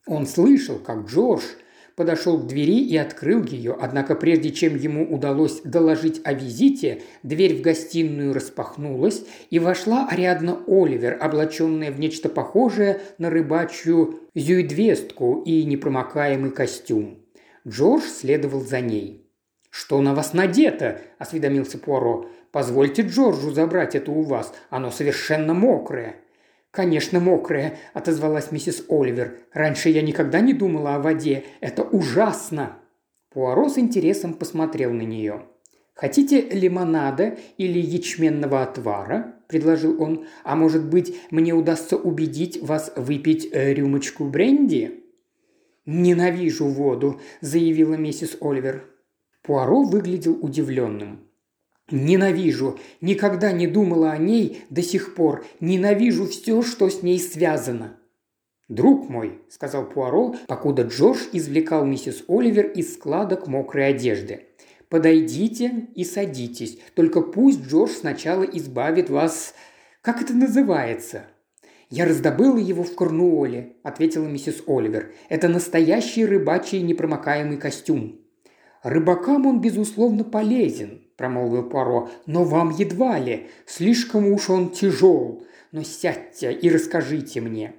[0.05, 1.43] Он слышал, как Джордж–
[1.99, 7.57] подошел к двери и открыл ее, однако прежде чем ему удалось доложить о визите, дверь
[7.57, 15.65] в гостиную распахнулась, и вошла Ариадна Оливер, облаченная в нечто похожее на рыбачью зюидвестку и
[15.65, 17.19] непромокаемый костюм.
[17.67, 19.29] Джордж следовал за ней.
[19.69, 22.29] «Что на вас надето?»– осведомился Пуаро.
[22.51, 26.15] «Позвольте Джорджу забрать это у вас, оно совершенно мокрое».
[26.71, 29.37] «Конечно, мокрая»,– отозвалась миссис Оливер.
[29.53, 31.43] «Раньше я никогда не думала о воде.
[31.61, 32.77] Это ужасно!»
[33.31, 35.43] Пуаро с интересом посмотрел на нее.
[35.95, 40.25] «Хотите лимонада или ячменного отвара?»– предложил он.
[40.43, 45.03] «А может быть, мне удастся убедить вас выпить э, рюмочку бренди?»
[45.85, 48.85] «Ненавижу воду»,– заявила миссис Оливер.
[49.41, 51.28] Пуаро выглядел удивленным.
[51.91, 52.79] Ненавижу.
[53.01, 55.45] Никогда не думала о ней до сих пор.
[55.59, 57.99] Ненавижу все, что с ней связано.
[58.69, 64.45] «Друг мой»,– сказал Пуаро, покуда Джордж извлекал миссис Оливер из складок мокрой одежды.
[64.89, 69.55] «Подойдите и садитесь, только пусть Джордж сначала избавит вас...
[70.01, 71.23] Как это называется?»
[71.89, 75.13] «Я раздобыла его в Корнуолле»,– ответила миссис Оливер.
[75.29, 78.18] «Это настоящий рыбачий непромокаемый костюм».
[78.83, 83.47] «Рыбакам он, безусловно, полезен»,– промолвил Пуаро,– «но вам едва ли.
[83.65, 85.43] Слишком уж он тяжел.
[85.71, 87.73] Но сядьте и расскажите мне».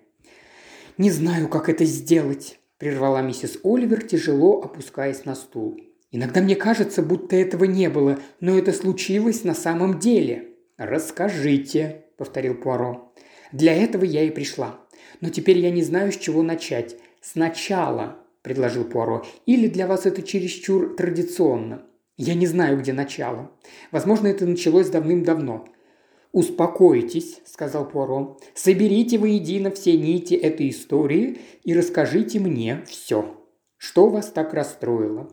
[0.99, 5.81] «Не знаю, как это сделать»,– прервала миссис Оливер, тяжело опускаясь на стул.
[6.13, 10.49] «Иногда мне кажется, будто этого не было, но это случилось на самом деле».
[10.77, 13.11] «Расскажите»,– повторил Пуаро.
[13.53, 14.79] Для этого я и пришла.
[15.21, 16.97] Но теперь я не знаю, с чего начать.
[17.21, 19.25] Сначала, предложил Пуаро.
[19.47, 21.87] Или для вас это чересчур традиционно?
[22.17, 23.51] Я не знаю, где начало.
[23.93, 25.67] Возможно, это началось давным-давно.
[26.33, 28.39] «Успокойтесь»,– сказал Пуаро.
[28.55, 33.37] «Соберите воедино все нити этой истории и расскажите мне все.
[33.77, 35.29] Что вас так расстроило?»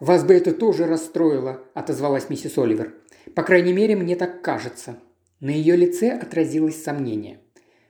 [0.00, 2.94] «Вас бы это тоже расстроило»,– отозвалась миссис Оливер.
[3.34, 4.98] «По крайней мере, мне так кажется».
[5.40, 7.40] На ее лице отразилось сомнение.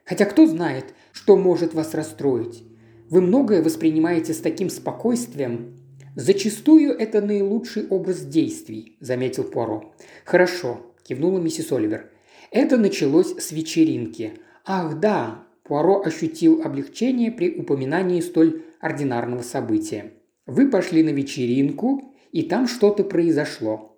[0.04, 2.64] «Хотя кто знает, что может вас расстроить?
[3.08, 5.76] Вы многое воспринимаете с таким спокойствием.
[6.16, 9.94] Зачастую это наилучший образ действий»,– заметил Пуаро.
[10.24, 12.10] «Хорошо»,– кивнула миссис Оливер.
[12.50, 14.32] «Это началось с вечеринки.
[14.64, 20.12] Ах, да!» Пуаро ощутил облегчение при упоминании столь ординарного события.
[20.46, 23.95] «Вы пошли на вечеринку, и там что-то произошло.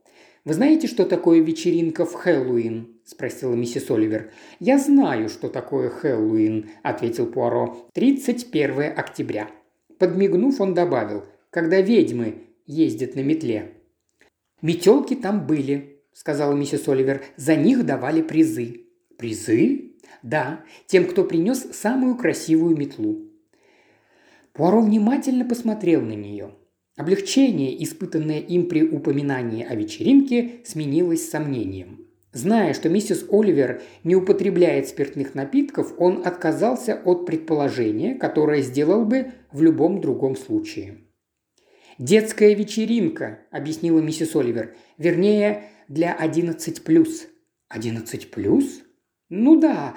[0.48, 4.30] Вы знаете, что такое вечеринка в Хэллоуин?»– спросила миссис Оливер.
[4.61, 7.87] «Я знаю, что такое Хэллоуин»,– ответил Пуаро.
[7.94, 9.50] «31 октября».
[9.98, 13.74] Подмигнув, он добавил, «когда ведьмы ездят на метле».
[14.62, 17.22] «Метелки там были»,– сказала миссис Оливер.
[17.37, 18.87] «За них давали призы».
[19.18, 23.18] «Призы?» «Да, тем, кто принес самую красивую метлу».
[24.54, 26.54] Пуаро внимательно посмотрел на нее.
[26.98, 32.08] Облегчение, испытанное им при упоминании о вечеринке, сменилось сомнением.
[32.32, 39.30] Зная, что миссис Оливер не употребляет спиртных напитков, он отказался от предположения, которое сделал бы
[39.52, 40.98] в любом другом случае.
[41.98, 44.74] «Детская вечеринка»,– объяснила миссис Оливер.
[44.98, 46.56] «Вернее, для 11+.
[47.72, 48.62] 11+?
[49.28, 49.94] Ну да,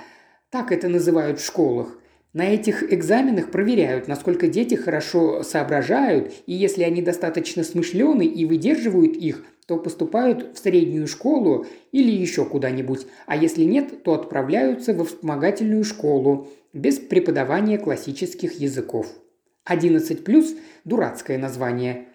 [0.51, 1.97] так это называют в школах.
[2.34, 9.17] На этих экзаменах проверяют, насколько дети хорошо соображают, и если они достаточно смышлены и выдерживают
[9.17, 15.04] их, то поступают в среднюю школу или еще куда-нибудь, а если нет, то отправляются во
[15.04, 19.08] вспомогательную школу без преподавания классических языков.
[19.65, 22.08] 11 плюс– дурацкое название.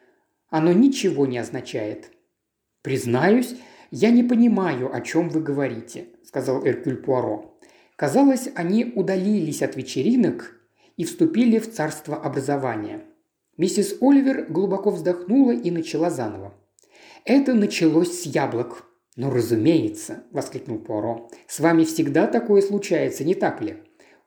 [0.48, 2.10] Оно ничего не означает.
[2.82, 3.54] «Признаюсь,
[3.90, 7.55] я не понимаю, о чем вы говорите»,– сказал Эркюль Пуаро.
[7.96, 10.54] Казалось, они удалились от вечеринок
[10.98, 13.02] и вступили в царство образования.
[13.56, 16.52] Миссис Оливер глубоко вздохнула и начала заново.
[17.24, 18.84] Это началось с яблок.
[19.16, 21.30] «Ну, разумеется»,– воскликнул Пуаро.
[21.48, 23.76] «С вами всегда такое случается, не так ли?»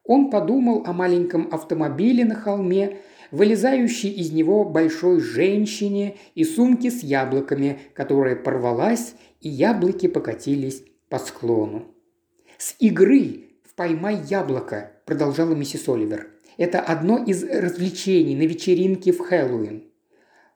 [0.04, 2.98] Он подумал о маленьком автомобиле на холме,
[3.30, 11.20] вылезающей из него большой женщине и сумке с яблоками, которая порвалась, и яблоки покатились по
[11.20, 11.86] склону.
[12.58, 13.49] «С игры
[13.80, 16.32] «Поймай яблоко»,– продолжала миссис Оливер.
[16.58, 19.86] «Это одно из развлечений на вечеринке в Хэллоуин.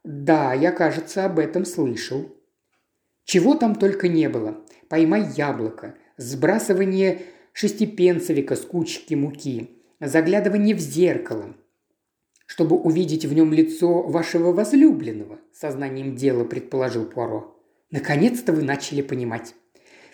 [0.04, 2.36] «Да, я, кажется, об этом слышал».
[3.24, 4.58] Чего там только не было.
[4.90, 7.22] Поймай яблоко, сбрасывание
[7.54, 9.70] шестипенцевика с кучки муки,
[10.02, 11.56] заглядывание в зеркало,
[12.46, 17.58] чтобы увидеть в нем лицо вашего возлюбленного, сознанием дела предположил Пуаро.
[17.90, 19.56] Наконец-то вы начали понимать.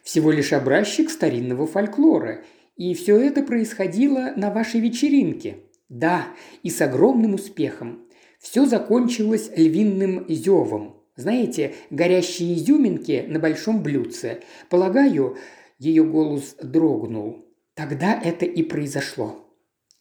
[0.04, 2.43] Всего лишь образчик старинного фольклора,
[2.80, 5.58] и все это происходило на вашей вечеринке.
[5.89, 6.30] Да,
[6.63, 8.08] и с огромным успехом.
[8.39, 11.04] Все закончилось львиным зевом.
[11.18, 14.44] Знаете, горящие изюминки на большом блюдце.
[14.70, 15.36] Полагаю,
[15.78, 17.46] ее голос дрогнул.
[17.74, 19.46] Тогда это и произошло.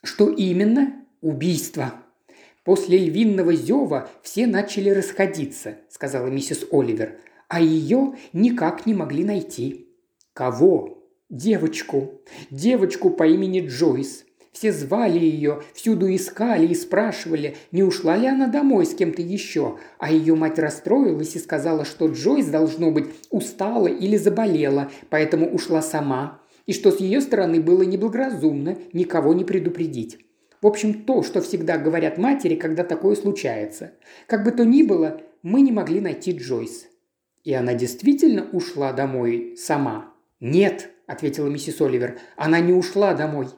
[0.04, 1.04] Что именно?
[1.20, 1.94] Убийство.
[2.62, 7.18] После львиного зева все начали расходиться, сказала миссис Оливер,
[7.48, 9.88] а ее никак не могли найти.
[10.32, 10.97] Кого?
[11.30, 12.22] Девочку.
[12.50, 14.24] Девочку по имени Джойс.
[14.52, 19.78] Все звали ее, всюду искали и спрашивали, не ушла ли она домой с кем-то еще,
[19.98, 25.82] а ее мать расстроилась и сказала, что Джойс, должно быть, устала или заболела, поэтому ушла
[25.82, 30.18] сама, и что с ее стороны было неблагоразумно никого не предупредить.
[30.62, 33.92] В общем, то, что всегда говорят матери, когда такое случается.
[34.26, 36.86] Как бы то ни было, мы не могли найти Джойс.
[37.44, 40.14] И она действительно ушла домой сама?
[40.40, 43.48] «Нет»,– ответила миссис Оливер,– «она не ушла домой.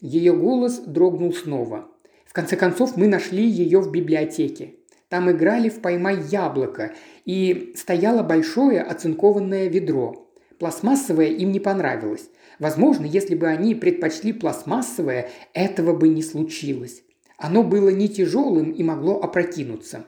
[0.00, 1.88] Ее голос дрогнул снова.
[2.26, 4.74] В конце концов, мы нашли ее в библиотеке.
[5.08, 6.92] Там играли в «Поймай яблоко»,
[7.24, 10.28] и стояло большое оцинкованное ведро.
[10.58, 12.28] Пластмассовое им не понравилось.
[12.58, 17.02] Возможно, если бы они предпочли пластмассовое, этого бы не случилось.
[17.38, 20.04] Оно было не тяжелым и могло опрокинуться.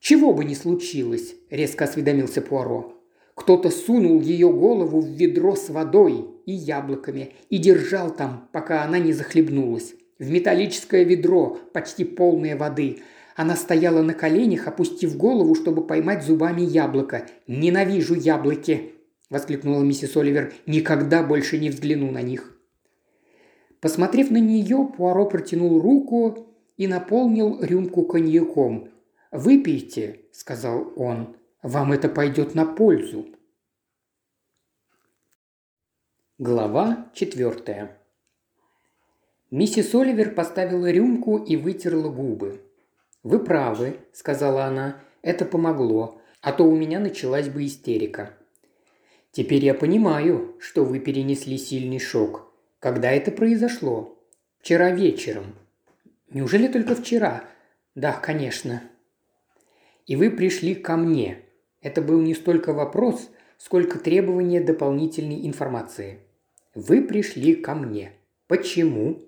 [0.00, 3.01] «Чего бы ни случилось»,– резко осведомился Пуаро.
[3.34, 8.98] Кто-то сунул ее голову в ведро с водой и яблоками и держал там, пока она
[8.98, 9.94] не захлебнулась.
[10.18, 12.98] В металлическое ведро, почти полное воды.
[13.34, 17.26] Она стояла на коленях, опустив голову, чтобы поймать зубами яблоко.
[17.46, 18.92] «Ненавижу яблоки!»–
[19.30, 20.52] воскликнула миссис Оливер.
[20.66, 22.56] «Никогда больше не взгляну на них!»
[23.80, 28.90] Посмотрев на нее, Пуаро протянул руку и наполнил рюмку коньяком.
[29.32, 31.36] «Выпейте»,– сказал он.
[31.62, 33.28] Вам это пойдет на пользу.
[36.36, 38.00] Глава четвертая.
[39.52, 42.60] Миссис Оливер поставила рюмку и вытерла губы.
[43.22, 48.34] «Вы правы»,– сказала она,– «это помогло, а то у меня началась бы истерика».
[49.30, 52.52] «Теперь я понимаю, что вы перенесли сильный шок.
[52.80, 54.18] Когда это произошло?»
[54.58, 55.54] «Вчера вечером».
[56.28, 57.44] «Неужели только вчера?»
[57.94, 58.82] «Да, конечно».
[60.06, 61.44] «И вы пришли ко мне»,
[61.82, 63.28] это был не столько вопрос,
[63.58, 66.20] сколько требование дополнительной информации.
[66.74, 68.12] «Вы пришли ко мне.
[68.46, 69.20] Почему?»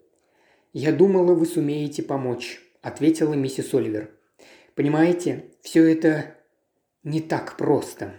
[0.73, 4.11] «Я думала, вы сумеете помочь»,– ответила миссис Оливер.
[4.75, 6.35] «Понимаете, все это
[7.03, 8.15] не так просто».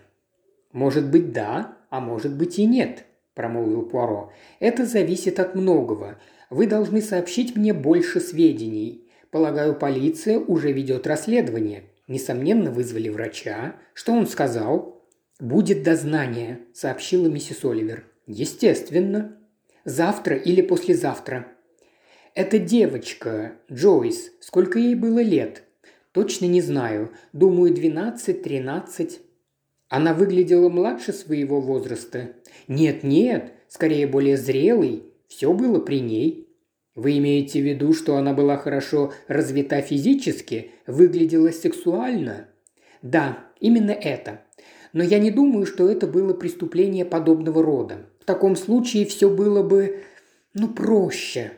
[0.72, 4.32] «Может быть, да, а может быть и нет»,– промолвил Пуаро.
[4.60, 6.20] «Это зависит от многого.
[6.50, 9.10] Вы должны сообщить мне больше сведений.
[9.32, 11.84] Полагаю, полиция уже ведет расследование.
[12.08, 13.76] Несомненно, вызвали врача.
[13.94, 14.96] Что он сказал?
[15.40, 18.06] «Будет дознание»,– сообщила миссис Оливер.
[18.26, 19.38] «Естественно.
[19.84, 21.48] Завтра или послезавтра».
[22.34, 24.32] «Это девочка, Джойс.
[24.40, 25.64] Сколько ей было лет?»
[26.14, 27.12] «Точно не знаю.
[27.34, 29.20] Думаю, двенадцать-тринадцать».
[29.90, 32.34] Она выглядела младше своего возраста.
[32.70, 35.04] «Нет-нет, скорее более зрелой.
[35.28, 36.45] Все было при ней.
[36.96, 42.48] Вы имеете в виду, что она была хорошо развита физически, выглядела сексуально?
[43.02, 44.42] Да, именно это.
[44.94, 48.06] Но я не думаю, что это было преступление подобного рода.
[48.22, 50.04] В таком случае все было бы,
[50.54, 51.52] ну, проще.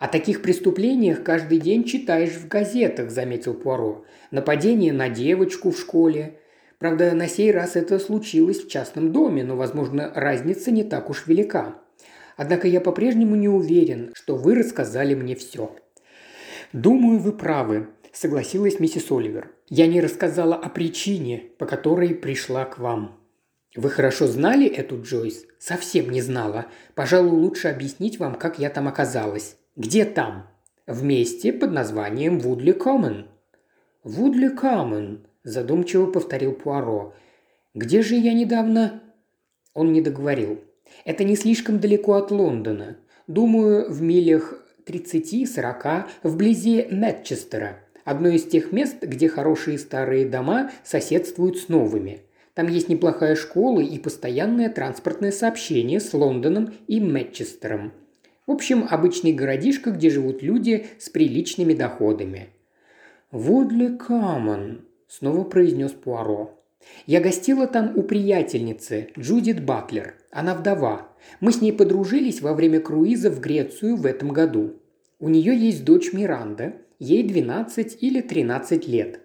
[0.00, 4.04] О таких преступлениях каждый день читаешь в газетах, заметил Пуаро.
[4.32, 6.40] Нападение на девочку в школе.
[6.78, 11.26] Правда, на сей раз это случилось в частном доме, но, возможно, разница не так уж
[11.28, 11.80] велика.
[12.36, 15.74] Однако я по-прежнему не уверен, что вы рассказали мне все».
[16.72, 19.50] «Думаю, вы правы»,– согласилась миссис Оливер.
[19.68, 23.20] «Я не рассказала о причине, по которой пришла к вам».
[23.76, 26.66] «Вы хорошо знали эту Джойс?» «Совсем не знала.
[26.94, 29.56] Пожалуй, лучше объяснить вам, как я там оказалась».
[29.76, 30.48] «Где там?»
[30.86, 33.28] «В месте под названием Вудли Коммон».
[34.02, 37.14] «Вудли Коммон»,– задумчиво повторил Пуаро.
[37.74, 39.02] «Где же я недавно...»
[39.74, 40.60] Он не договорил.
[41.04, 42.96] Это не слишком далеко от Лондона.
[43.26, 44.54] Думаю, в милях
[44.86, 47.80] 30-40 вблизи Мэтчестера.
[48.04, 52.22] Одно из тех мест, где хорошие старые дома соседствуют с новыми.
[52.54, 57.92] Там есть неплохая школа и постоянное транспортное сообщение с Лондоном и Мэтчестером.
[58.46, 62.50] В общем, обычный городишко, где живут люди с приличными доходами.
[63.32, 66.56] «Вудли Камон»,– снова произнес Пуаро.
[67.06, 70.14] Я гостила там у приятельницы, Джудит Батлер.
[70.36, 71.08] Она вдова.
[71.40, 74.74] Мы с ней подружились во время круиза в Грецию в этом году.
[75.18, 79.20] У нее есть дочь Миранда, ей 12 или 13 лет.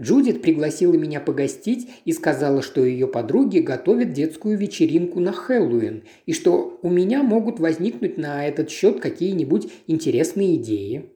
[0.00, 6.32] Джудит пригласила меня погостить и сказала, что ее подруги готовят детскую вечеринку на Хэллоуин, и
[6.32, 11.10] что у меня могут возникнуть на этот счет какие-нибудь интересные идеи.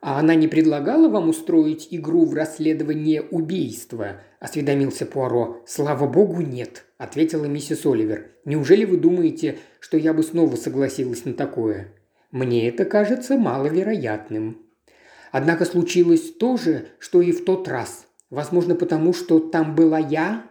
[0.00, 5.62] «А она не предлагала вам устроить игру в расследование убийства?»– осведомился Пуаро.
[5.66, 8.30] «Слава богу, нет»,– ответила миссис Оливер.
[8.44, 11.94] «Неужели вы думаете, что я бы снова согласилась на такое?»
[12.30, 14.68] «Мне это кажется маловероятным».
[15.32, 18.06] Однако случилось то же, что и в тот раз.
[18.30, 20.44] Возможно, потому что там была я?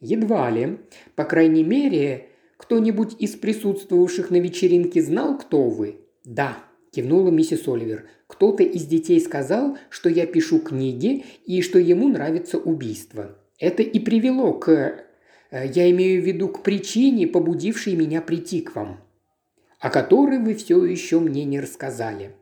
[0.00, 0.78] Едва ли.
[1.14, 5.96] По крайней мере, кто-нибудь из присутствовавших на вечеринке знал, кто вы?
[6.24, 6.56] Да,
[6.94, 8.06] кивнула миссис Оливер.
[8.26, 13.36] Кто-то из детей сказал, что я пишу книги и что ему нравится убийство.
[13.58, 14.70] Это и привело к...
[15.50, 19.00] Э, я имею в виду к причине, побудившей меня прийти к вам,
[19.80, 22.32] о которой вы все еще мне не рассказали.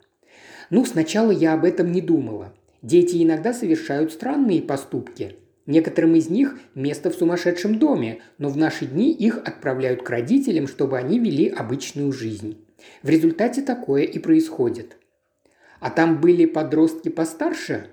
[0.70, 2.54] Ну, сначала я об этом не думала.
[2.82, 5.36] Дети иногда совершают странные поступки.
[5.66, 10.66] Некоторым из них место в сумасшедшем доме, но в наши дни их отправляют к родителям,
[10.66, 12.56] чтобы они вели обычную жизнь.
[13.02, 14.96] В результате такое и происходит.
[15.80, 17.90] А там были подростки постарше?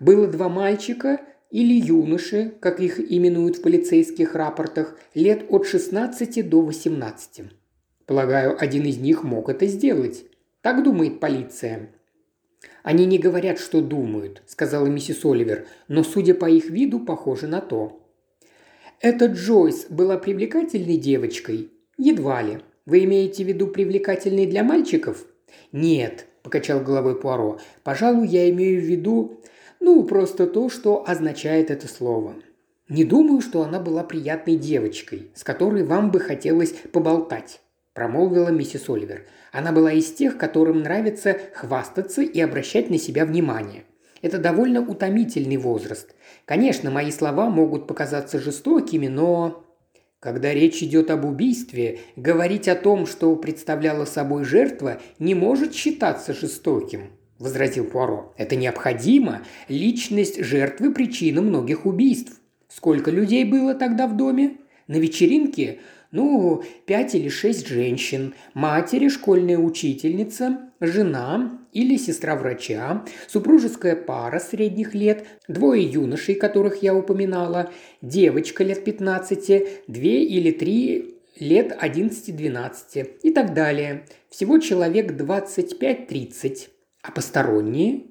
[0.00, 6.62] Было два мальчика или юноши, как их именуют в полицейских рапортах, лет от 16 до
[6.62, 7.42] 18.
[8.06, 10.24] Полагаю, один из них мог это сделать.
[10.62, 11.90] Так думает полиция.
[12.82, 17.60] «Они не говорят, что думают»,– сказала миссис Оливер, «но, судя по их виду, похоже на
[17.60, 18.02] то».
[19.00, 22.60] «Эта Джойс была привлекательной девочкой?» «Едва ли.
[22.88, 25.26] Вы имеете в виду привлекательной для мальчиков?»
[25.72, 27.58] «Нет»,– покачал головой Пуаро.
[27.84, 29.42] «Пожалуй, я имею в виду,
[29.78, 32.36] ну, просто то, что означает это слово.
[32.88, 37.60] Не думаю, что она была приятной девочкой, с которой вам бы хотелось поболтать»,–
[37.92, 39.26] промолвила миссис Оливер.
[39.52, 43.84] Она была из тех, которым нравится хвастаться и обращать на себя внимание.
[44.22, 46.14] Это довольно утомительный возраст.
[46.46, 49.67] Конечно, мои слова могут показаться жестокими, но...
[50.20, 56.34] Когда речь идет об убийстве, говорить о том, что представляла собой жертва, не может считаться
[56.34, 58.34] жестоким,– возразил Пуаро.
[58.36, 59.42] «Это необходимо.
[59.68, 62.32] Личность жертвы– причина многих убийств.
[62.68, 64.56] Сколько людей было тогда в доме?
[64.88, 65.78] На вечеринке
[66.10, 74.94] ну, пять или шесть женщин, матери, школьная учительница, жена или сестра врача, супружеская пара средних
[74.94, 83.30] лет, двое юношей, которых я упоминала, девочка лет 15, две или три лет 11-12 и
[83.30, 84.06] так далее.
[84.30, 86.68] Всего человек 25-30.
[87.02, 88.06] А посторонние?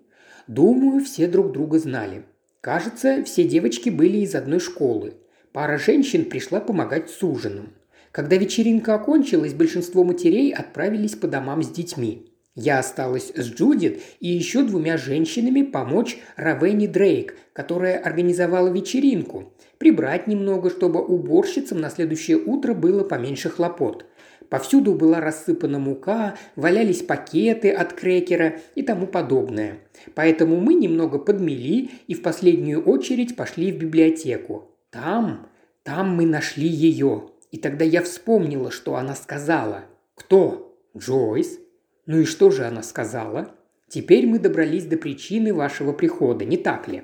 [0.48, 2.24] Думаю, все друг друга знали.
[2.62, 5.16] Кажется, все девочки были из одной школы.
[5.52, 7.74] Пара женщин пришла помогать с ужином.
[8.18, 12.26] Когда вечеринка окончилась, большинство матерей отправились по домам с детьми.
[12.56, 19.54] Я осталась с Джудит и еще двумя женщинами помочь Равенни Дрейк, которая организовала вечеринку.
[19.78, 24.08] Прибрать немного, чтобы уборщицам на следующее утро было поменьше хлопот.
[24.50, 29.76] Повсюду была рассыпана мука, валялись пакеты от крекера и тому подобное.
[30.16, 34.72] Поэтому мы немного подмели и в последнюю очередь пошли в библиотеку.
[34.90, 35.50] Там,
[35.84, 37.30] там мы нашли ее.
[37.52, 39.86] И тогда я вспомнила, что она сказала.
[40.16, 41.60] «Кто?» «Джойс».
[42.06, 43.52] «Ну и что же она сказала?»
[43.90, 47.04] «Теперь мы добрались до причины вашего прихода, не так ли?»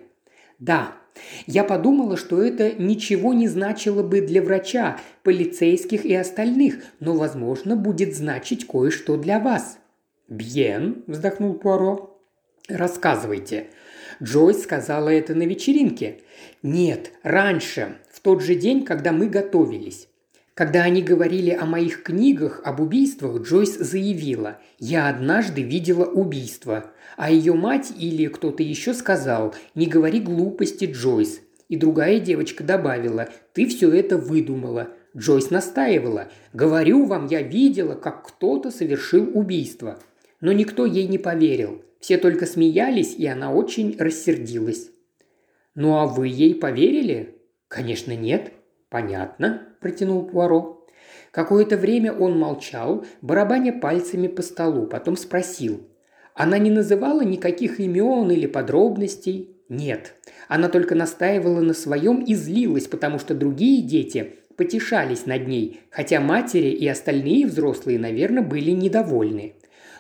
[0.60, 0.96] «Да»,
[1.46, 7.76] я подумала, что это ничего не значило бы для врача, полицейских и остальных, но, возможно,
[7.76, 9.78] будет значить кое-что для вас».
[10.28, 12.18] «Бьен»,– вздохнул Пуаро.
[12.68, 13.68] «Рассказывайте».
[14.22, 16.22] Джойс сказала это на вечеринке.
[16.62, 20.08] «Нет, раньше, в тот же день, когда мы готовились.
[20.54, 27.32] Когда они говорили о моих книгах об убийствах, Джойс заявила «Я однажды видела убийство», а
[27.32, 31.42] ее мать или кто-то еще сказал «Не говори глупости, Джойс».
[31.70, 34.90] И другая девочка добавила «Ты все это выдумала».
[35.18, 39.98] Джойс настаивала «Говорю вам, я видела, как кто-то совершил убийство».
[40.40, 41.82] Но никто ей не поверил.
[42.00, 44.90] Все только смеялись, и она очень рассердилась.
[45.74, 47.38] «Ну а вы ей поверили?»
[47.70, 48.52] «Конечно нет»,
[48.94, 50.84] «Понятно»,– протянул Пуаро.
[51.30, 55.82] Какое-то время он молчал, барабаня пальцами по столу, потом спросил.
[56.34, 60.16] «Она не называла никаких имен или подробностей?» «Нет.
[60.48, 66.20] Она только настаивала на своем и злилась, потому что другие дети потешались над ней, хотя
[66.20, 69.54] матери и остальные взрослые, наверное, были недовольны.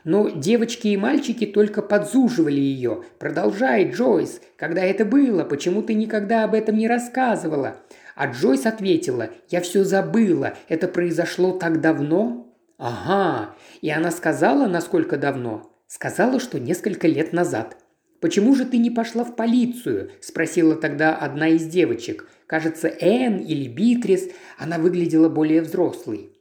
[0.03, 3.03] Но девочки и мальчики только подзуживали ее.
[3.19, 4.41] «Продолжай, Джойс.
[4.57, 5.43] Когда это было?
[5.45, 7.77] Почему ты никогда об этом не рассказывала?
[8.15, 12.55] А Джойс ответила, «Я все забыла, это произошло так давно».
[12.77, 17.77] «Ага, и она сказала, насколько давно?» «Сказала, что несколько лет назад».
[18.19, 22.27] «Почему же ты не пошла в полицию?»– спросила тогда одна из девочек.
[22.47, 24.29] Кажется, Энн или Битрис.
[24.57, 26.31] Она выглядела более взрослой.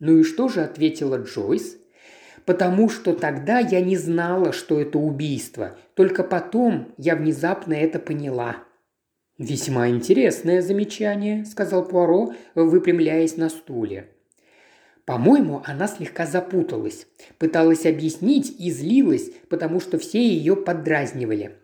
[0.00, 1.76] «Ну и что же?»– ответила Джойс.
[2.46, 5.76] «Потому что тогда я не знала, что это убийство.
[5.94, 8.56] Только потом я внезапно это поняла»,
[9.40, 14.10] «Весьма интересное замечание»,– сказал Пуаро, выпрямляясь на стуле.
[15.06, 17.06] По-моему, она слегка запуталась,
[17.38, 21.56] пыталась объяснить и злилась, потому что все ее поддразнивали.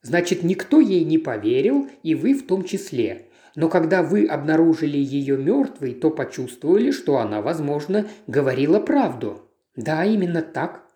[0.00, 3.26] Значит, никто ей не поверил, и вы в том числе.
[3.54, 9.42] Но когда вы обнаружили ее мертвой, то почувствовали, что она, возможно, говорила правду.
[9.76, 10.88] Да, именно так.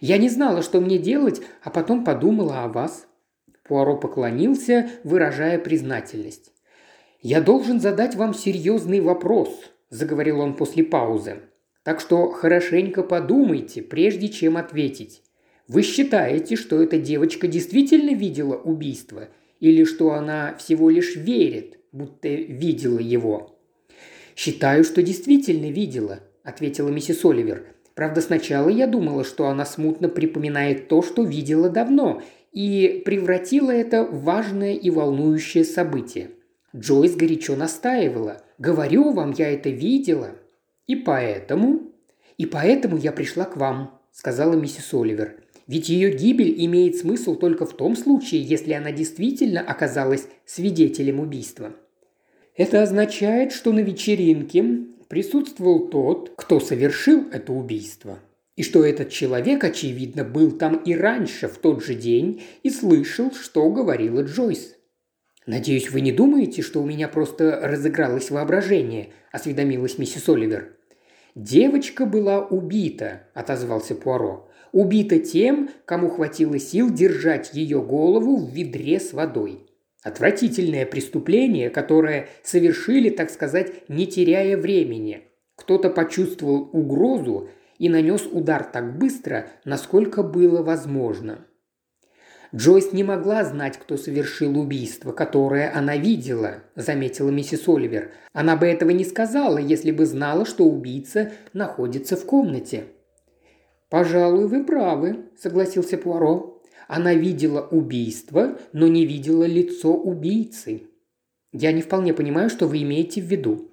[0.00, 3.06] Я не знала, что мне делать, а потом подумала о вас.
[3.70, 6.50] Пуаро поклонился, выражая признательность.
[7.22, 9.48] «Я должен задать вам серьезный вопрос»,–
[9.90, 11.36] заговорил он после паузы.
[11.84, 15.22] «Так что хорошенько подумайте, прежде чем ответить.
[15.68, 19.28] Вы считаете, что эта девочка действительно видела убийство?
[19.60, 23.56] Или что она всего лишь верит, будто видела его?»
[24.34, 27.66] «Считаю, что действительно видела»,– ответила миссис Оливер.
[27.94, 34.04] Правда, сначала я думала, что она смутно припоминает то, что видела давно, и превратила это
[34.04, 36.30] в важное и волнующее событие.
[36.74, 38.42] Джойс горячо настаивала.
[38.58, 40.30] «Говорю вам, я это видела».
[40.86, 41.92] «И поэтому...»
[42.36, 45.36] «И поэтому я пришла к вам»,– сказала миссис Оливер.
[45.66, 51.74] «Ведь ее гибель имеет смысл только в том случае, если она действительно оказалась свидетелем убийства».
[52.56, 54.64] Это означает, что на вечеринке
[55.08, 58.18] присутствовал тот, кто совершил это убийство.
[58.60, 63.32] И что этот человек, очевидно, был там и раньше, в тот же день, и слышал,
[63.32, 64.76] что говорила Джойс.
[65.46, 70.76] «Надеюсь, вы не думаете, что у меня просто разыгралось воображение»,– осведомилась миссис Оливер.
[71.34, 74.50] «Девочка была убита»,– отозвался Пуаро.
[74.72, 79.60] «Убита тем, кому хватило сил держать ее голову в ведре с водой.
[80.02, 85.22] Отвратительное преступление, которое совершили, так сказать, не теряя времени.
[85.56, 87.48] Кто-то почувствовал угрозу
[87.80, 91.46] и нанес удар так быстро, насколько было возможно.
[92.54, 98.12] Джойс не могла знать, кто совершил убийство, которое она видела, заметила миссис Оливер.
[98.34, 102.84] Она бы этого не сказала, если бы знала, что убийца находится в комнате.
[103.88, 106.62] «Пожалуй, вы правы»,– согласился Пуаро.
[106.86, 110.82] Она видела убийство, но не видела лицо убийцы.
[111.52, 113.69] Я не вполне понимаю, что вы имеете в виду.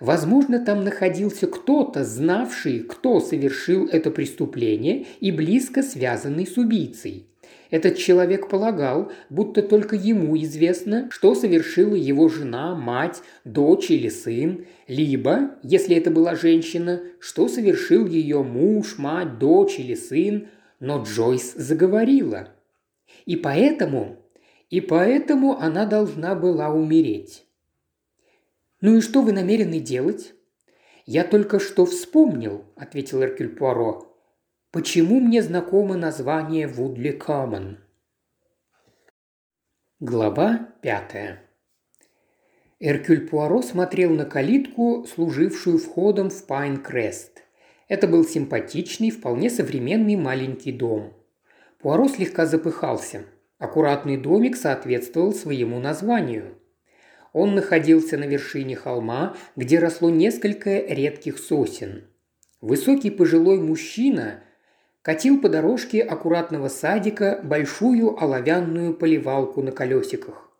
[0.00, 7.26] Возможно, там находился кто-то, знавший, кто совершил это преступление и близко связанный с убийцей.
[7.70, 14.64] Этот человек полагал, будто только ему известно, что совершила его жена, мать, дочь или сын,
[14.86, 20.48] либо, если это была женщина, что совершил ее муж, мать, дочь или сын,
[20.80, 22.48] но Джойс заговорила.
[23.26, 24.16] И поэтому,
[24.70, 27.47] и поэтому она должна была умереть.
[28.80, 30.34] «Ну и что вы намерены делать?»
[31.04, 34.14] «Я только что вспомнил»,– ответил Эркюль Пуаро.
[34.70, 37.78] «Почему мне знакомо название Вудли Камен?»
[40.00, 41.42] Глава пятая.
[42.78, 47.42] Эркюль Пуаро смотрел на калитку, служившую входом в Пайн-Крест.
[47.88, 51.14] Это был симпатичный, вполне современный маленький дом.
[51.80, 53.24] Пуаро слегка запыхался.
[53.58, 56.54] Аккуратный домик соответствовал своему названию.
[57.38, 62.08] Он находился на вершине холма, где росло несколько редких сосен.
[62.60, 64.42] Высокий пожилой мужчина
[65.02, 70.50] катил по дорожке аккуратного садика большую оловянную поливалку на колесиках.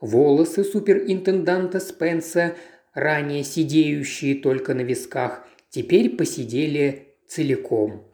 [0.00, 2.54] Волосы суперинтенданта Спенса,
[2.94, 8.10] ранее сидеющие только на висках, теперь посидели целиком.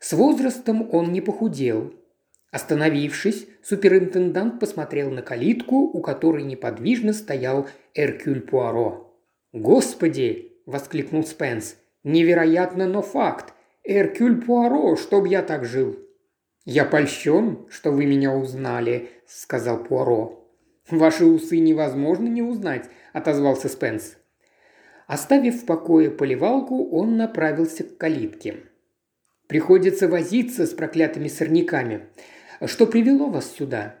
[0.00, 1.94] С возрастом он не похудел.
[2.50, 9.16] Остановившись, суперинтендант посмотрел на калитку, у которой неподвижно стоял Эркюль Пуаро.
[9.52, 11.76] «Господи!»– воскликнул Спенс.
[12.04, 13.54] «Невероятно, но факт!
[13.84, 15.98] Эркюль Пуаро, чтоб я так жил!»
[16.64, 20.48] «Я польщен, что вы меня узнали»,– сказал Пуаро.
[20.90, 24.16] «Ваши усы невозможно не узнать»,– отозвался Спенс.
[25.06, 28.56] Оставив в покое поливалку, он направился к калитке.
[29.48, 32.08] «Приходится возиться с проклятыми сорняками.
[32.66, 33.96] Что привело вас сюда?»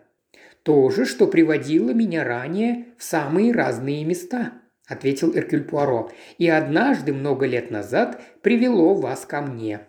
[0.62, 4.52] «То же, что приводило меня ранее в самые разные места»,–
[4.86, 6.10] ответил Эркюль Пуаро.
[6.38, 9.80] «И однажды, много лет назад, привело вас ко мне.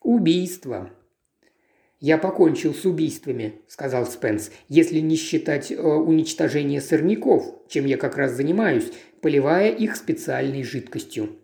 [0.00, 0.90] Убийство».
[2.00, 8.16] «Я покончил с убийствами»,– сказал Спенс,– «если не считать э, уничтожения сорняков, чем я как
[8.16, 11.38] раз занимаюсь, поливая их специальной жидкостью.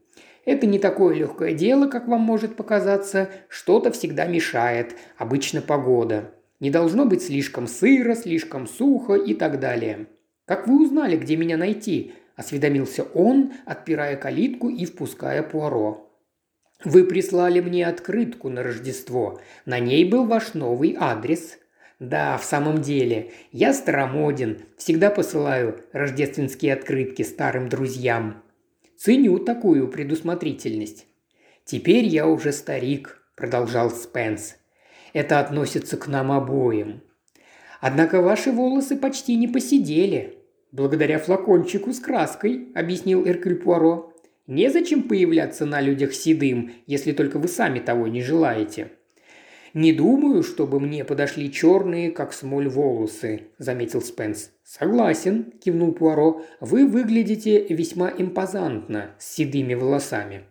[0.44, 6.34] Это не такое легкое дело, как вам может показаться, что-то всегда мешает, обычно погода.
[6.62, 10.06] Не должно быть слишком сыро, слишком сухо и так далее.
[10.46, 16.08] «Как вы узнали, где меня найти?»– осведомился он, отпирая калитку и впуская Пуаро.
[16.84, 19.40] «Вы прислали мне открытку на Рождество.
[19.66, 21.58] На ней был ваш новый адрес.
[21.98, 28.40] Да, в самом деле, я старомоден, всегда посылаю рождественские открытки старым друзьям.
[28.96, 31.06] Ценю такую предусмотрительность.
[31.64, 34.61] Теперь я уже старик, продолжал Спенс.
[35.12, 37.02] Это относится к нам обоим.
[37.80, 40.38] Однако ваши волосы почти не посидели.
[40.70, 44.12] Благодаря флакончику с краской, объяснил Эркюль Пуаро.
[44.46, 48.90] Незачем появляться на людях седым, если только вы сами того не желаете.
[49.74, 54.50] «Не думаю, чтобы мне подошли черные, как смоль, волосы»,– заметил Спенс.
[54.64, 56.42] «Согласен»,– кивнул Пуаро.
[56.60, 60.42] «Вы выглядите весьма импозантно, с седыми волосами».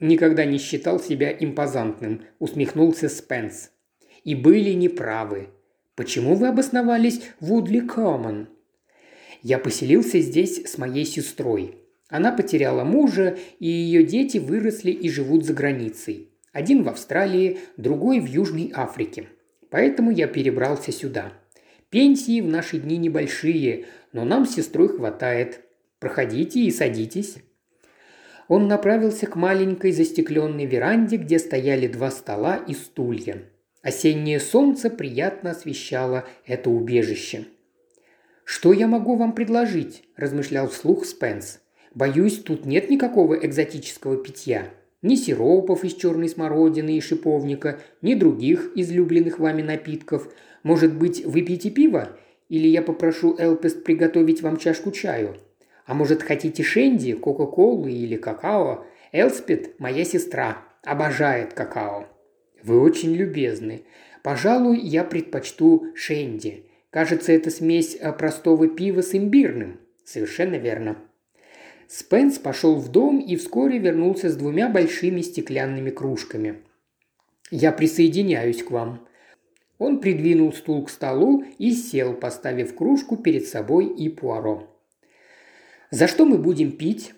[0.00, 3.72] «Никогда не считал себя импозантным»,– усмехнулся Спенс.
[4.26, 5.50] «И были неправы.
[5.94, 8.48] Почему вы обосновались в Удли Коммон?»
[9.40, 11.76] «Я поселился здесь с моей сестрой.
[12.08, 16.30] Она потеряла мужа, и ее дети выросли и живут за границей.
[16.50, 19.28] Один в Австралии, другой в Южной Африке.
[19.70, 21.32] Поэтому я перебрался сюда.
[21.90, 25.60] Пенсии в наши дни небольшие, но нам с сестрой хватает.
[26.00, 27.36] Проходите и садитесь».
[28.48, 33.44] Он направился к маленькой застекленной веранде, где стояли два стола и стулья.
[33.86, 37.44] Осеннее солнце приятно освещало это убежище.
[38.42, 41.60] «Что я могу вам предложить?»– размышлял вслух Спенс.
[41.94, 44.70] «Боюсь, тут нет никакого экзотического питья.
[45.02, 50.34] Ни сиропов из черной смородины и шиповника, ни других излюбленных вами напитков.
[50.64, 52.08] Может быть, выпьете пиво?
[52.48, 55.36] Или я попрошу Элпест приготовить вам чашку чаю?
[55.84, 58.84] А может, хотите шенди, кока-колы или какао?
[59.12, 62.15] Элспет– моя сестра, обожает какао».
[62.66, 63.84] «Вы очень любезны.
[64.24, 66.64] Пожалуй, я предпочту шенди.
[66.90, 69.78] Кажется, это смесь э, простого пива с имбирным.
[70.04, 70.96] Совершенно верно.
[71.86, 76.56] Спенс пошел в дом и вскоре вернулся с двумя большими стеклянными кружками.
[77.52, 79.06] «Я присоединяюсь к вам».
[79.78, 84.66] Он придвинул стул к столу и сел, поставив кружку перед собой и Пуаро.
[85.92, 87.12] «За что мы будем пить?»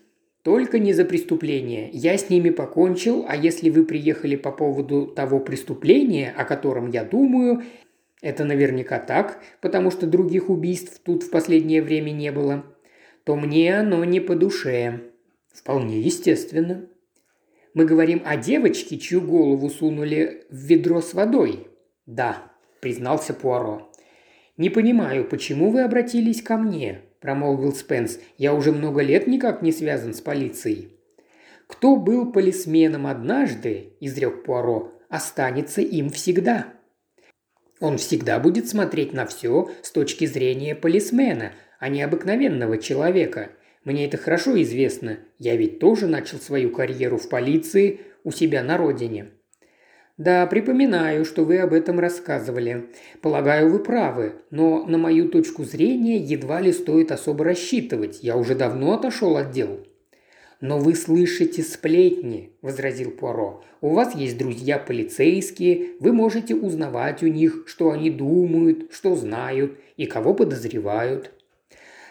[0.49, 1.90] «Только не за преступление.
[1.92, 7.05] Я с ними покончил, а если вы приехали по поводу того преступления, о котором я
[7.05, 7.64] думаю,
[8.22, 12.64] это наверняка так, потому что других убийств тут в последнее время не было,
[13.24, 15.12] то мне оно не по душе.
[15.53, 16.88] Вполне естественно.
[17.74, 21.66] Мы говорим о девочке, чью голову сунули в ведро с водой.
[22.07, 23.92] Да, признался Пуаро.
[24.57, 28.19] Не понимаю, почему вы обратились ко мне, промолвил Спенс.
[28.37, 30.99] Я уже много лет никак не связан с полицией.
[31.66, 36.73] Кто был полисменом однажды, изрек Пуаро, останется им всегда.
[37.81, 43.51] Он всегда будет смотреть на все с точки зрения полисмена, а не обыкновенного человека.
[43.85, 45.19] Мне это хорошо известно.
[45.39, 49.33] Я ведь тоже начал свою карьеру в полиции у себя на родине.
[50.19, 52.89] Да, припоминаю, что вы об этом рассказывали.
[53.23, 58.19] Полагаю, вы правы, но на мою точку зрения едва ли стоит особо рассчитывать.
[58.21, 59.87] Я уже давно отошел от дел.
[60.61, 63.62] «Но вы слышите сплетни»,– возразил Пуаро.
[63.81, 69.79] «У вас есть друзья полицейские, вы можете узнавать у них, что они думают, что знают
[69.97, 71.31] и кого подозревают».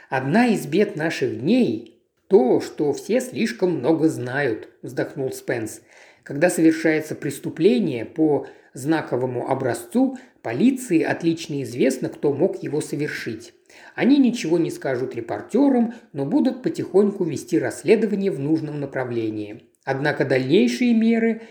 [0.09, 1.99] «Одна из бед наших дней–
[2.29, 5.81] то, что все слишком много знают»,– вздохнул Спенс.
[6.27, 13.53] «Когда совершается преступление по знаковому образцу, полиции отлично известно, кто мог его совершить.
[13.95, 19.69] Они ничего не скажут репортерам, но будут потихоньку вести расследование в нужном направлении.
[19.85, 21.43] Однако дальнейшие меры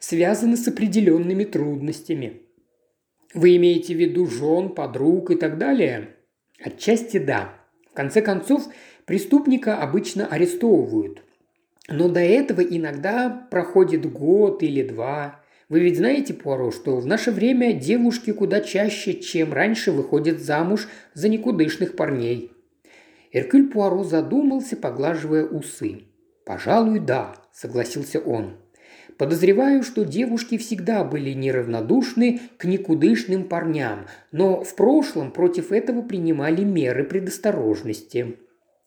[0.00, 2.42] связаны с определенными трудностями.
[3.34, 6.08] Вы имеете в виду жен, подруг и так далее?
[6.60, 7.54] Отчасти да.
[7.88, 8.66] В конце концов,
[9.04, 11.23] преступника обычно арестовывают.
[11.88, 15.40] Но до этого иногда проходит год или два.
[15.68, 20.88] Вы ведь знаете, Пуаро, что в наше время девушки куда чаще, чем раньше, выходят замуж
[21.14, 22.52] за никудышных парней.
[23.32, 26.02] Эркюль Пуаро задумался, поглаживая усы.
[26.46, 28.58] «Пожалуй, да»,– согласился он.
[29.16, 36.64] Подозреваю, что девушки всегда были неравнодушны к никудышным парням, но в прошлом против этого принимали
[36.64, 38.36] меры предосторожности.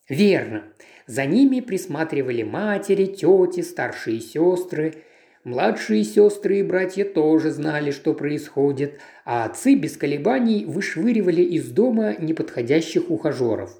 [0.08, 0.64] Верно.
[1.08, 4.94] За ними присматривали матери, тети, старшие сестры–
[5.48, 12.14] Младшие сестры и братья тоже знали, что происходит, а отцы без колебаний вышвыривали из дома
[12.18, 13.70] неподходящих ухажеров.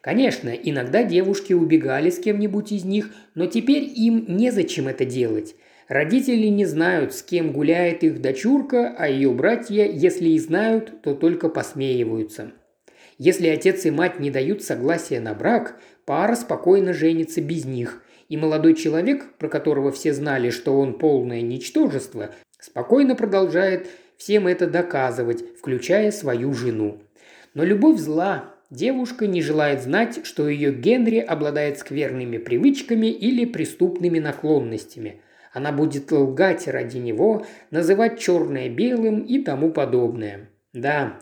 [0.00, 5.56] Конечно, иногда девушки убегали с кем-нибудь из них, но теперь им незачем это делать.
[5.88, 11.14] Родители не знают, с кем гуляет их дочурка, а ее братья, если и знают, то
[11.14, 12.52] только посмеиваются.
[13.18, 15.78] Если отец и мать не дают согласия на брак,
[16.10, 21.42] пара спокойно женится без них– и молодой человек, про которого все знали, что он полное
[21.42, 27.02] ничтожество, спокойно продолжает всем это доказывать, включая свою жену.
[27.54, 28.54] Но любовь зла.
[28.70, 35.22] Девушка не желает знать, что ее Генри обладает скверными привычками или преступными наклонностями.
[35.52, 40.50] Она будет лгать ради него, называть черное белым и тому подобное.
[40.72, 41.18] Да,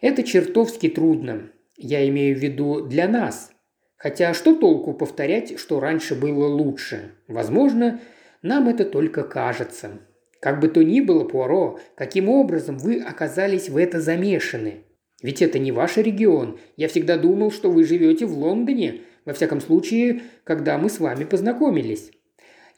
[0.00, 1.50] это чертовски трудно.
[1.76, 3.50] Я имею в виду для нас,
[3.96, 7.12] Хотя что толку повторять, что раньше было лучше?
[7.28, 8.00] Возможно,
[8.42, 10.00] нам это только кажется.
[10.40, 14.84] Как бы то ни было, Пуаро, каким образом вы оказались в это замешаны?
[15.22, 16.58] Ведь это не ваш регион.
[16.76, 21.24] Я всегда думал, что вы живете в Лондоне, во всяком случае, когда мы с вами
[21.24, 22.12] познакомились.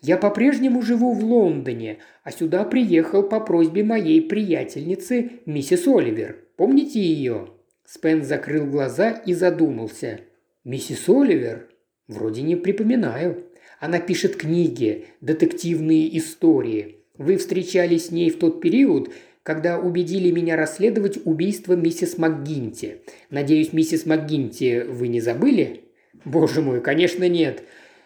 [0.00, 6.36] Я по-прежнему живу в Лондоне, а сюда приехал по просьбе моей приятельницы, миссис Оливер.
[6.56, 7.48] Помните ее?»
[7.84, 10.20] Спен закрыл глаза и задумался.
[10.68, 11.66] «Миссис Оливер?
[12.08, 13.46] Вроде не припоминаю.
[13.80, 16.96] Она пишет книги, детективные истории.
[17.16, 19.10] Вы встречались с ней в тот период,
[19.42, 23.00] когда убедили меня расследовать убийство миссис МакГинти.
[23.30, 25.84] Надеюсь, миссис МакГинти вы не забыли?»
[26.26, 27.62] «Боже мой, конечно нет.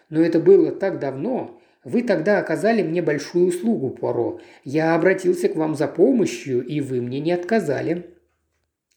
[0.09, 1.59] Но это было так давно.
[1.83, 4.39] Вы тогда оказали мне большую услугу, Пуаро.
[4.63, 8.12] Я обратился к вам за помощью, и вы мне не отказали».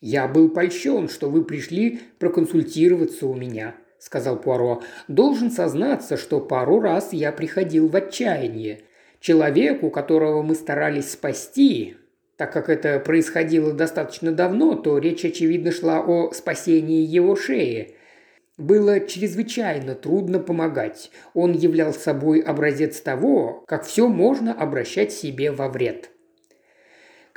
[0.01, 4.83] «Я был польщен, что вы пришли проконсультироваться у меня»,– сказал Пуаро.
[5.09, 8.83] «Должен сознаться, что пару раз я приходил в отчаяние.
[9.21, 11.97] Человеку, которого мы старались спасти,
[12.37, 17.97] так как это происходило достаточно давно, то речь, очевидно, шла о спасении его шеи.
[18.59, 21.11] Было чрезвычайно трудно помогать.
[21.33, 26.11] Он являл собой образец того, как все можно обращать себе во вред.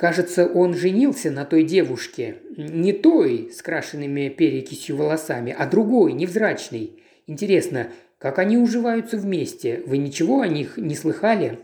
[0.00, 2.38] Кажется, он женился на той девушке.
[2.56, 7.02] Не той, с крашенными перекисью волосами, а другой, невзрачной.
[7.26, 9.82] Интересно, как они уживаются вместе?
[9.84, 11.58] Вы ничего о них не слыхали?»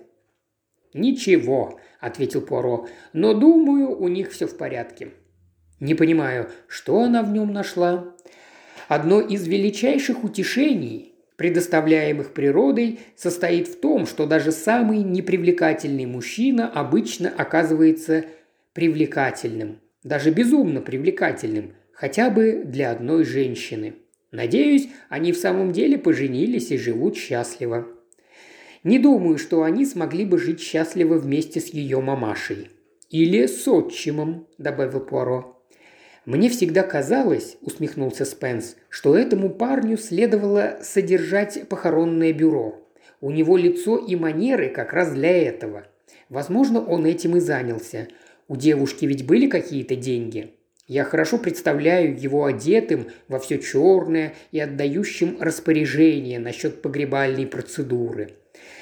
[0.93, 5.13] «Ничего»,– ответил Пуаро,– «но думаю, у них все в порядке».
[5.81, 8.15] «Не понимаю, что она в нем нашла?»
[8.87, 17.33] Одно из величайших утешений, предоставляемых природой, состоит в том, что даже самый непривлекательный мужчина обычно
[17.37, 18.25] оказывается
[18.73, 23.95] привлекательным, даже безумно привлекательным, хотя бы для одной женщины.
[24.33, 27.87] Надеюсь, они в самом деле поженились и живут счастливо.
[28.83, 32.71] Не думаю, что они смогли бы жить счастливо вместе с ее мамашей.
[33.11, 35.56] Или с отчимом, добавил Пуаро.
[36.27, 42.85] «Мне всегда казалось»,– усмехнулся Спенс,– «что этому парню следовало содержать похоронное бюро.
[43.21, 45.87] У него лицо и манеры как раз для этого.
[46.29, 48.09] Возможно, он этим и занялся.
[48.49, 50.55] У девушки ведь были какие-то деньги.
[50.89, 58.31] Я хорошо представляю его одетым во все черное и отдающим распоряжение насчет погребальной процедуры.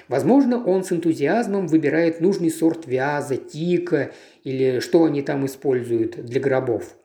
[0.09, 4.12] Возможно, он с энтузиазмом выбирает нужный сорт вяза, тика
[4.45, 6.97] или что они там используют для гробов.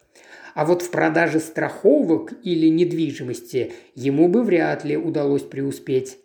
[0.56, 6.18] А вот в продаже страховок или недвижимости ему бы вряд ли удалось преуспеть.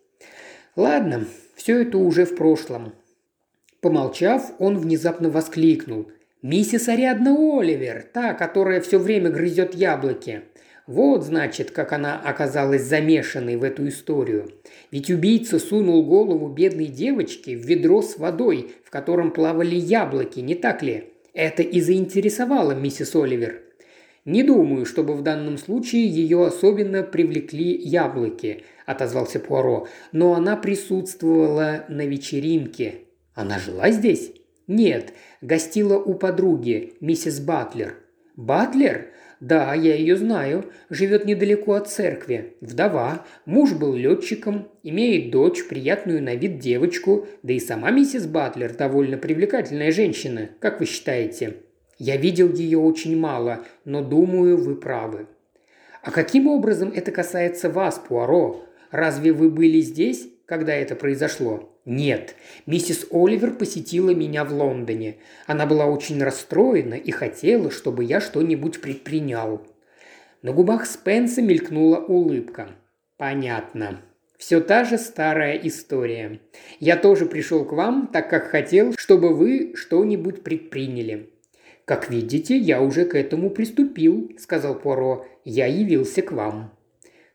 [0.77, 2.95] Ладно, все это уже в прошлом.
[3.81, 6.11] Помолчав, он внезапно воскликнул.
[6.43, 10.43] «Миссис Ариадна Оливер, та, которая все время грызет яблоки.
[10.87, 14.51] Вот, значит, как она оказалась замешанной в эту историю.
[14.91, 20.55] Ведь убийца сунул голову бедной девочки в ведро с водой, в котором плавали яблоки, не
[20.55, 21.05] так ли?
[21.33, 23.63] Это и заинтересовало миссис Оливер.
[24.25, 29.87] «Не думаю, чтобы в данном случае ее особенно привлекли яблоки»,– отозвался Пуаро.
[30.13, 33.01] «Но она присутствовала на вечеринке.
[33.35, 34.33] Она жила здесь?»
[34.67, 35.13] «Нет,
[35.43, 37.97] гостила у подруги, миссис Батлер».
[38.35, 39.11] «Батлер?»
[39.41, 40.73] «Да, я ее знаю.
[40.89, 42.57] Живет недалеко от церкви.
[42.63, 43.27] Вдова.
[43.45, 44.69] Муж был летчиком.
[44.83, 47.27] Имеет дочь, приятную на вид девочку.
[47.43, 50.49] Да и сама миссис Батлер довольно привлекательная женщина.
[50.61, 51.57] Как вы считаете?»
[51.99, 55.27] Я видел ее очень мало, но думаю, вы правы.
[56.03, 58.65] А каким образом это касается вас, Пуаро?
[58.91, 61.71] Разве вы были здесь, когда это произошло?
[61.87, 62.35] Нет,
[62.67, 65.17] миссис Оливер посетила меня в Лондоне.
[65.47, 69.67] Она была очень расстроена и хотела, чтобы я что-нибудь предпринял.
[70.43, 72.69] На губах Спенса мелькнула улыбка.
[73.17, 74.01] Понятно.
[74.39, 76.41] Все та же старая история.
[76.81, 81.34] Я тоже пришел к вам, так как хотел, чтобы вы что-нибудь предприняли.
[81.85, 85.27] «Как видите, я уже к этому приступил»,– сказал Пуаро.
[85.45, 86.73] «Я явился к вам».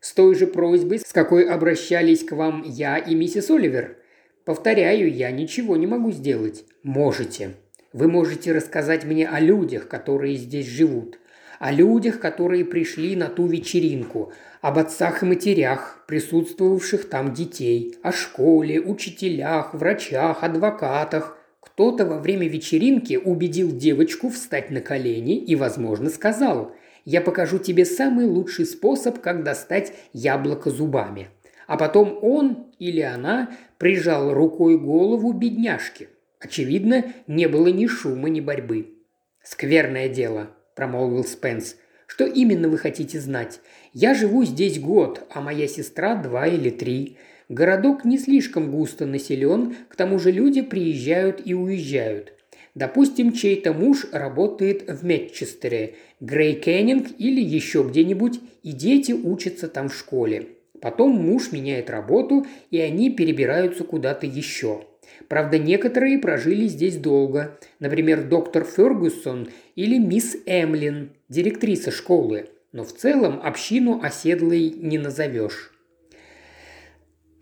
[0.00, 3.98] «С той же просьбой, с какой обращались к вам я и миссис Оливер?»
[4.44, 6.64] «Повторяю, я ничего не могу сделать».
[6.82, 7.50] «Можете.
[7.92, 11.18] Вы можете рассказать мне о людях, которые здесь живут,
[11.58, 14.32] о людях, которые пришли на ту вечеринку,
[14.62, 21.36] об отцах и матерях, присутствовавших там детей, о школе, учителях, врачах, адвокатах,
[21.80, 26.74] кто-то во время вечеринки убедил девочку встать на колени и, возможно, сказал
[27.06, 31.30] «Я покажу тебе самый лучший способ, как достать яблоко зубами».
[31.66, 36.10] А потом он или она прижал рукой голову бедняжки.
[36.38, 38.98] Очевидно, не было ни шума, ни борьбы.
[39.42, 41.76] «Скверное дело»,– промолвил Спенс.
[42.06, 43.60] «Что именно вы хотите знать?
[43.94, 47.16] Я живу здесь год, а моя сестра два или три.
[47.50, 52.32] Городок не слишком густо населен, к тому же люди приезжают и уезжают.
[52.76, 59.88] Допустим, чей-то муж работает в Метчестере, Грей Кеннинг или еще где-нибудь, и дети учатся там
[59.88, 60.46] в школе.
[60.80, 64.84] Потом муж меняет работу, и они перебираются куда-то еще.
[65.26, 67.58] Правда, некоторые прожили здесь долго.
[67.80, 72.46] Например, доктор Фергюсон или мисс Эмлин, директриса школы.
[72.70, 75.69] Но в целом общину оседлой не назовешь.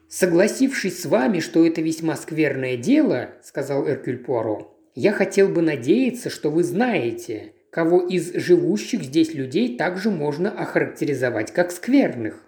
[0.08, 6.30] «Согласившись с вами, что это весьма скверное дело»,– сказал Эркюль Пуаро,– «я хотел бы надеяться,
[6.30, 12.42] что вы знаете, кого из живущих здесь людей также можно охарактеризовать как скверных.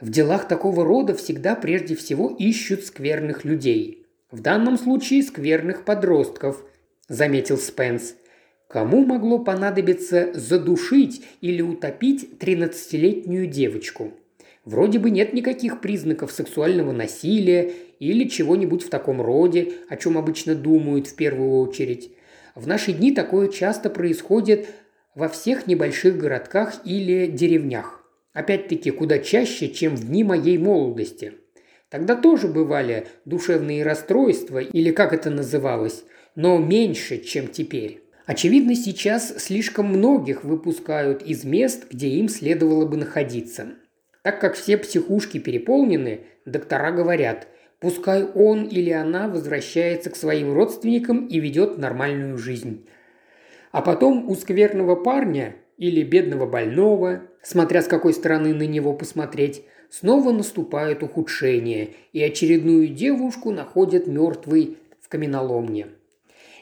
[0.00, 4.06] В делах такого рода всегда прежде всего ищут скверных людей.
[4.30, 6.64] В данном случае скверных подростков,
[7.08, 8.14] заметил Спенс.
[8.68, 14.12] Кому могло понадобиться задушить или утопить 13-летнюю девочку?
[14.64, 20.54] Вроде бы нет никаких признаков сексуального насилия или чего-нибудь в таком роде, о чем обычно
[20.54, 22.12] думают в первую очередь.
[22.54, 24.68] В наши дни такое часто происходит
[25.14, 28.04] во всех небольших городках или деревнях.
[28.32, 31.34] Опять-таки, куда чаще, чем в дни моей молодости.
[31.90, 36.04] Тогда тоже бывали душевные расстройства, или как это называлось,
[36.34, 38.00] но меньше, чем теперь.
[38.24, 43.72] Очевидно, сейчас слишком многих выпускают из мест, где им следовало бы находиться.
[44.22, 47.48] Так как все психушки переполнены, доктора говорят,
[47.82, 52.86] Пускай он или она возвращается к своим родственникам и ведет нормальную жизнь.
[53.72, 59.64] А потом у скверного парня или бедного больного, смотря с какой стороны на него посмотреть,
[59.90, 65.88] снова наступает ухудшение, и очередную девушку находят мертвой в каменоломне–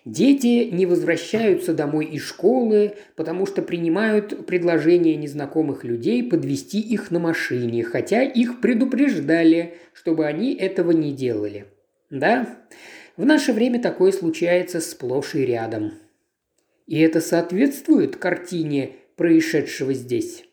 [0.04, 7.18] Дети не возвращаются домой из школы, потому что принимают предложение незнакомых людей подвести их на
[7.18, 11.66] машине, хотя их предупреждали, чтобы они этого не делали.
[12.08, 12.58] Да,
[13.16, 15.92] в наше время такое случается сплошь и рядом.
[16.86, 20.44] И это соответствует картине происшедшего здесь.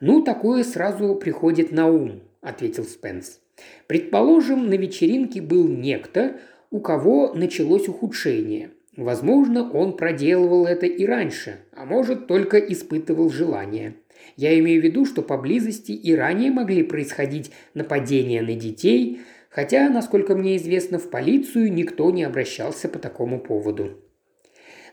[0.00, 3.40] «Ну, такое сразу приходит на ум»,– ответил Спенс.
[3.86, 6.40] «Предположим, на вечеринке был некто,
[6.70, 8.70] у кого началось ухудшение.
[8.96, 13.94] Возможно, он проделывал это и раньше, а может, только испытывал желание.
[14.36, 20.34] Я имею в виду, что поблизости и ранее могли происходить нападения на детей, хотя, насколько
[20.34, 23.98] мне известно, в полицию никто не обращался по такому поводу.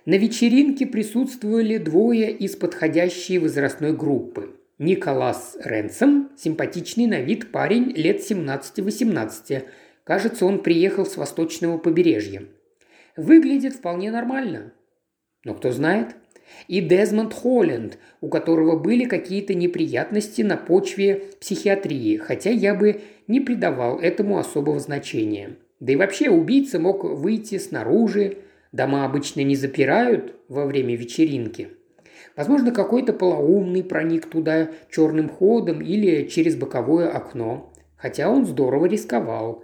[0.06, 4.54] На вечеринке присутствовали двое из подходящей возрастной группы.
[4.78, 9.64] Николас Ренсом, симпатичный на вид парень лет 17-18,
[10.04, 12.44] Кажется, он приехал с восточного побережья.
[13.16, 14.74] Выглядит вполне нормально.
[15.46, 16.16] Но кто знает?
[16.68, 23.40] И Дезмонд Холленд, у которого были какие-то неприятности на почве психиатрии, хотя я бы не
[23.40, 25.58] придавал этому особого значения.
[25.80, 28.38] Да и вообще убийца мог выйти снаружи,
[28.72, 31.70] дома обычно не запирают во время вечеринки.
[32.36, 37.72] Возможно, какой-то полоумный проник туда черным ходом или через боковое окно.
[37.96, 39.63] Хотя он здорово рисковал.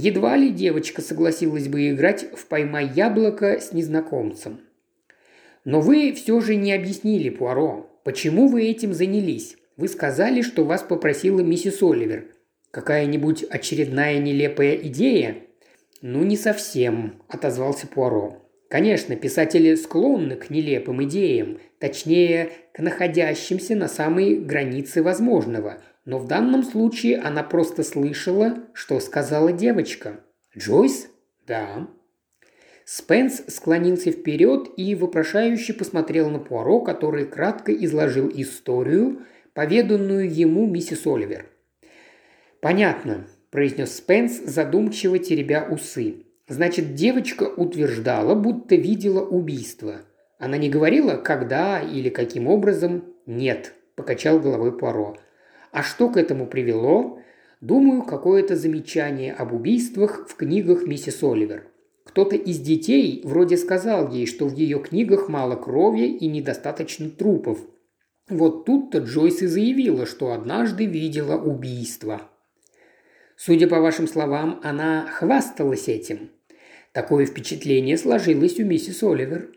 [0.00, 4.60] Едва ли девочка согласилась бы играть в «Поймай яблоко» с незнакомцем.
[5.64, 9.56] Но вы все же не объяснили, Пуаро, почему вы этим занялись.
[9.76, 12.26] Вы сказали, что вас попросила миссис Оливер.
[12.70, 15.38] Какая-нибудь очередная нелепая идея?
[16.00, 18.48] Ну, не совсем, отозвался Пуаро.
[18.70, 26.26] Конечно, писатели склонны к нелепым идеям, точнее, к находящимся на самой границе возможного, но в
[26.26, 30.20] данном случае она просто слышала, что сказала девочка.
[30.56, 31.10] «Джойс?»
[31.46, 31.86] «Да».
[32.86, 41.06] Спенс склонился вперед и вопрошающе посмотрел на Пуаро, который кратко изложил историю, поведанную ему миссис
[41.06, 41.44] Оливер.
[42.62, 46.24] «Понятно»,– произнес Спенс, задумчиво теребя усы.
[46.48, 49.96] «Значит, девочка утверждала, будто видела убийство.
[50.38, 55.14] Она не говорила, когда или каким образом?» «Нет»,– покачал головой Пуаро.
[55.72, 57.20] А что к этому привело?
[57.60, 61.66] Думаю, какое-то замечание об убийствах в книгах миссис Оливер.
[62.04, 67.58] Кто-то из детей вроде сказал ей, что в ее книгах мало крови и недостаточно трупов.
[68.28, 72.22] Вот тут-то Джойс и заявила, что однажды видела убийство.
[73.36, 76.30] Судя по вашим словам, она хвасталась этим.
[76.92, 79.52] Такое впечатление сложилось у миссис Оливер.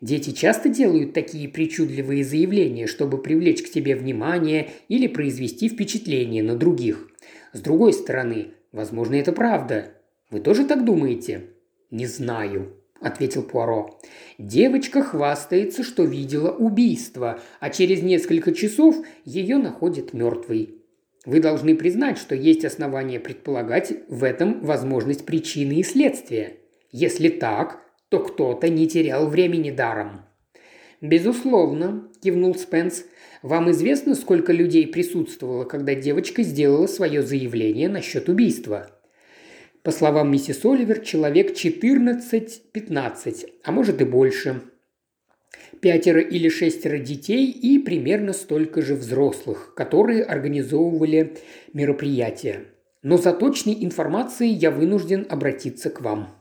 [0.00, 6.56] Дети часто делают такие причудливые заявления, чтобы привлечь к себе внимание или произвести впечатление на
[6.56, 7.08] других.
[7.52, 9.92] С другой стороны, возможно, это правда.
[10.30, 11.48] Вы тоже так думаете?
[11.90, 14.00] Не знаю, ответил Пуаро.
[14.38, 18.96] Девочка хвастается, что видела убийство, а через несколько часов
[19.26, 20.76] ее находят мертвой.
[21.26, 26.56] Вы должны признать, что есть основания предполагать в этом возможность причины и следствия.
[26.90, 30.22] Если так, то кто-то не терял времени даром.
[31.00, 33.04] «Безусловно»,– кивнул Спенс.
[33.42, 38.90] «Вам известно, сколько людей присутствовало, когда девочка сделала свое заявление насчет убийства?»
[39.82, 44.60] По словам миссис Оливер, человек 14-15, а может и больше.
[45.80, 51.38] Пятеро или шестеро детей и примерно столько же взрослых, которые организовывали
[51.72, 52.66] мероприятия.
[53.02, 56.39] Но за точной информацией я вынужден обратиться к вам».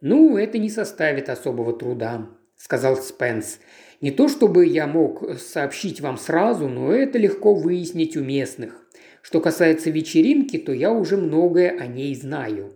[0.00, 3.58] «Ну, это не составит особого труда»,– сказал Спенс.
[4.00, 8.86] «Не то чтобы я мог сообщить вам сразу, но это легко выяснить у местных.
[9.22, 12.74] Что касается вечеринки, то я уже многое о ней знаю.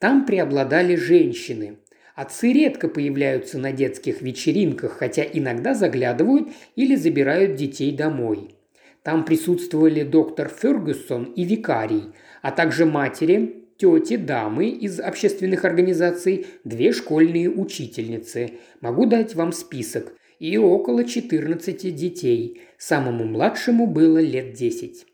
[0.00, 1.78] Там преобладали женщины.
[2.16, 8.56] Отцы редко появляются на детских вечеринках, хотя иногда заглядывают или забирают детей домой.
[9.02, 12.12] Там присутствовали доктор Фергюсон и викарий,
[12.42, 18.52] а также матери, тети, дамы из общественных организаций, две школьные учительницы.
[18.80, 20.12] Могу дать вам список.
[20.38, 22.60] И около 14 детей.
[22.76, 25.06] Самому младшему было лет 10.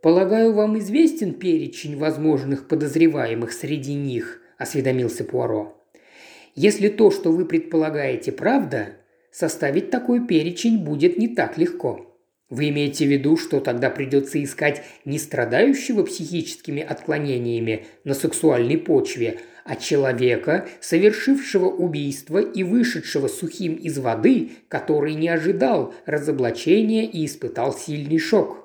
[0.00, 5.76] «Полагаю, вам известен перечень возможных подозреваемых среди них?»– осведомился Пуаро.
[6.54, 8.90] «Если то, что вы предполагаете, правда,
[9.32, 12.07] составить такой перечень будет не так легко.
[12.50, 19.40] Вы имеете в виду, что тогда придется искать не страдающего психическими отклонениями на сексуальной почве,
[19.64, 27.74] а человека, совершившего убийство и вышедшего сухим из воды, который не ожидал разоблачения и испытал
[27.74, 28.64] сильный шок.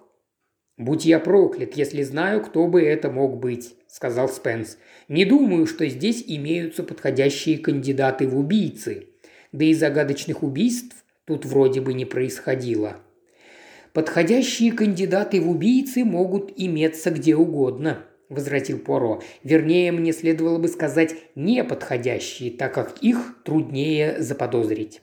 [0.77, 4.77] «Будь я проклят, если знаю, кто бы это мог быть»,– сказал Спенс.
[5.09, 9.09] «Не думаю, что здесь имеются подходящие кандидаты в убийцы.
[9.51, 12.97] Да и загадочных убийств тут вроде бы не происходило».
[13.93, 19.21] «Подходящие кандидаты в убийцы могут иметься где угодно»,– возразил Поро.
[19.43, 25.01] «Вернее, мне следовало бы сказать неподходящие, так как их труднее заподозрить».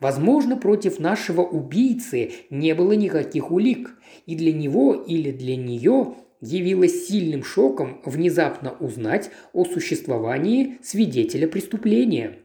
[0.00, 7.08] Возможно, против нашего убийцы не было никаких улик, и для него или для нее явилось
[7.08, 12.38] сильным шоком внезапно узнать о существовании свидетеля преступления.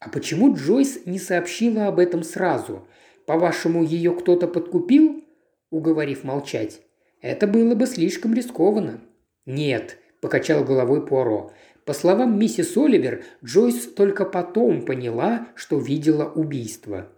[0.00, 2.88] А почему Джойс не сообщила об этом сразу?
[3.28, 5.22] По-вашему, ее кто-то подкупил?
[5.68, 6.80] Уговорив молчать.
[7.20, 9.02] Это было бы слишком рискованно.
[9.44, 11.52] Нет, покачал головой Пуаро.
[11.84, 17.12] По словам миссис Оливер, Джойс только потом поняла, что видела убийство.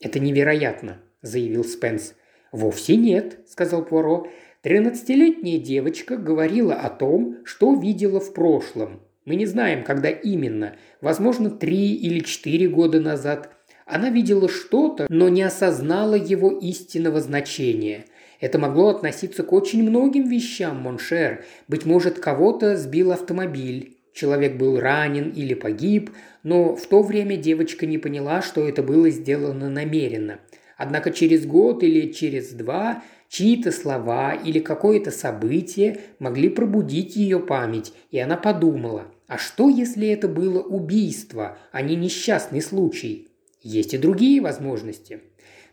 [0.00, 2.14] «Это невероятно»,– заявил Спенс.
[2.52, 4.28] «Вовсе нет»,– сказал Пуаро.
[4.62, 9.02] «Тринадцатилетняя девочка говорила о том, что видела в прошлом.
[9.26, 10.76] Мы не знаем, когда именно.
[11.02, 13.54] Возможно, три или четыре года назад.
[13.90, 18.04] Она видела что-то, но не осознала его истинного значения.
[18.38, 21.44] Это могло относиться к очень многим вещам, mon cher.
[21.66, 23.96] Быть может, кого-то сбил автомобиль.
[24.14, 26.10] Человек был ранен или погиб,
[26.44, 30.38] но в то время девочка не поняла, что это было сделано намеренно.
[30.76, 37.92] Однако через год или через два чьи-то слова или какое-то событие могли пробудить ее память,
[38.10, 43.29] и она подумала, а что если это было убийство, а не несчастный случай?
[43.62, 45.20] Есть и другие возможности.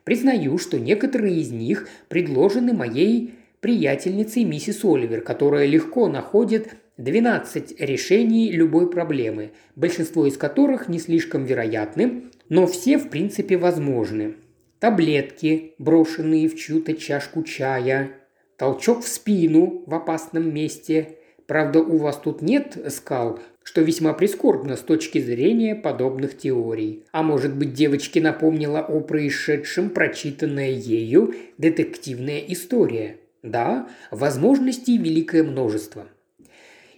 [0.04, 8.52] Признаю, что некоторые из них предложены моей приятельницей миссис Оливер, которая легко находит 12 решений
[8.52, 14.36] любой проблемы, большинство из которых не слишком вероятны, но все в принципе возможны.
[14.80, 18.12] Таблетки, брошенные в чью-то чашку чая,
[18.58, 21.18] толчок в спину в опасном месте.
[21.48, 27.04] Правда, у вас тут нет скал, что весьма прискорбно с точки зрения подобных теорий.
[27.12, 33.18] А может быть, девочке напомнила о происшедшем прочитанная ею детективная история.
[33.44, 36.08] Да, возможностей великое множество.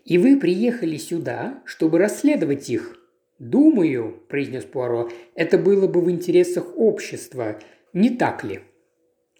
[0.05, 2.99] И вы приехали сюда, чтобы расследовать их.
[3.39, 7.57] Думаю, произнес Пуаро, это было бы в интересах общества,
[7.93, 8.59] не так ли?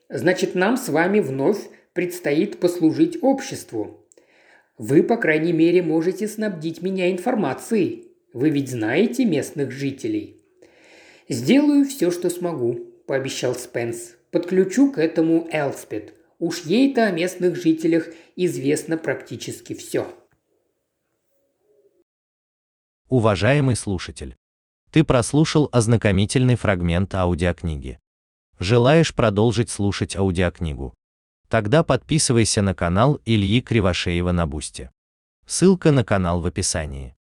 [0.10, 1.60] Значит, нам с вами вновь
[1.94, 4.08] предстоит послужить обществу.
[4.80, 8.14] Вы, по крайней мере, можете снабдить меня информацией.
[8.32, 10.38] Вы ведь знаете местных жителей».
[11.28, 14.16] «Сделаю все, что смогу»,– пообещал Спенс.
[14.32, 16.14] «Подключу к этому Элспет.
[16.40, 18.08] Уж ей-то о местных жителях
[18.38, 20.08] известно практически все».
[23.10, 24.36] Уважаемый слушатель,
[24.92, 28.00] ты прослушал ознакомительный фрагмент аудиокниги.
[28.60, 30.94] Желаешь продолжить слушать аудиокнигу?
[31.50, 34.92] Тогда подписывайся на канал Ильи Кривошеева на Бусти.
[35.48, 37.16] Ссылка на канал в описании.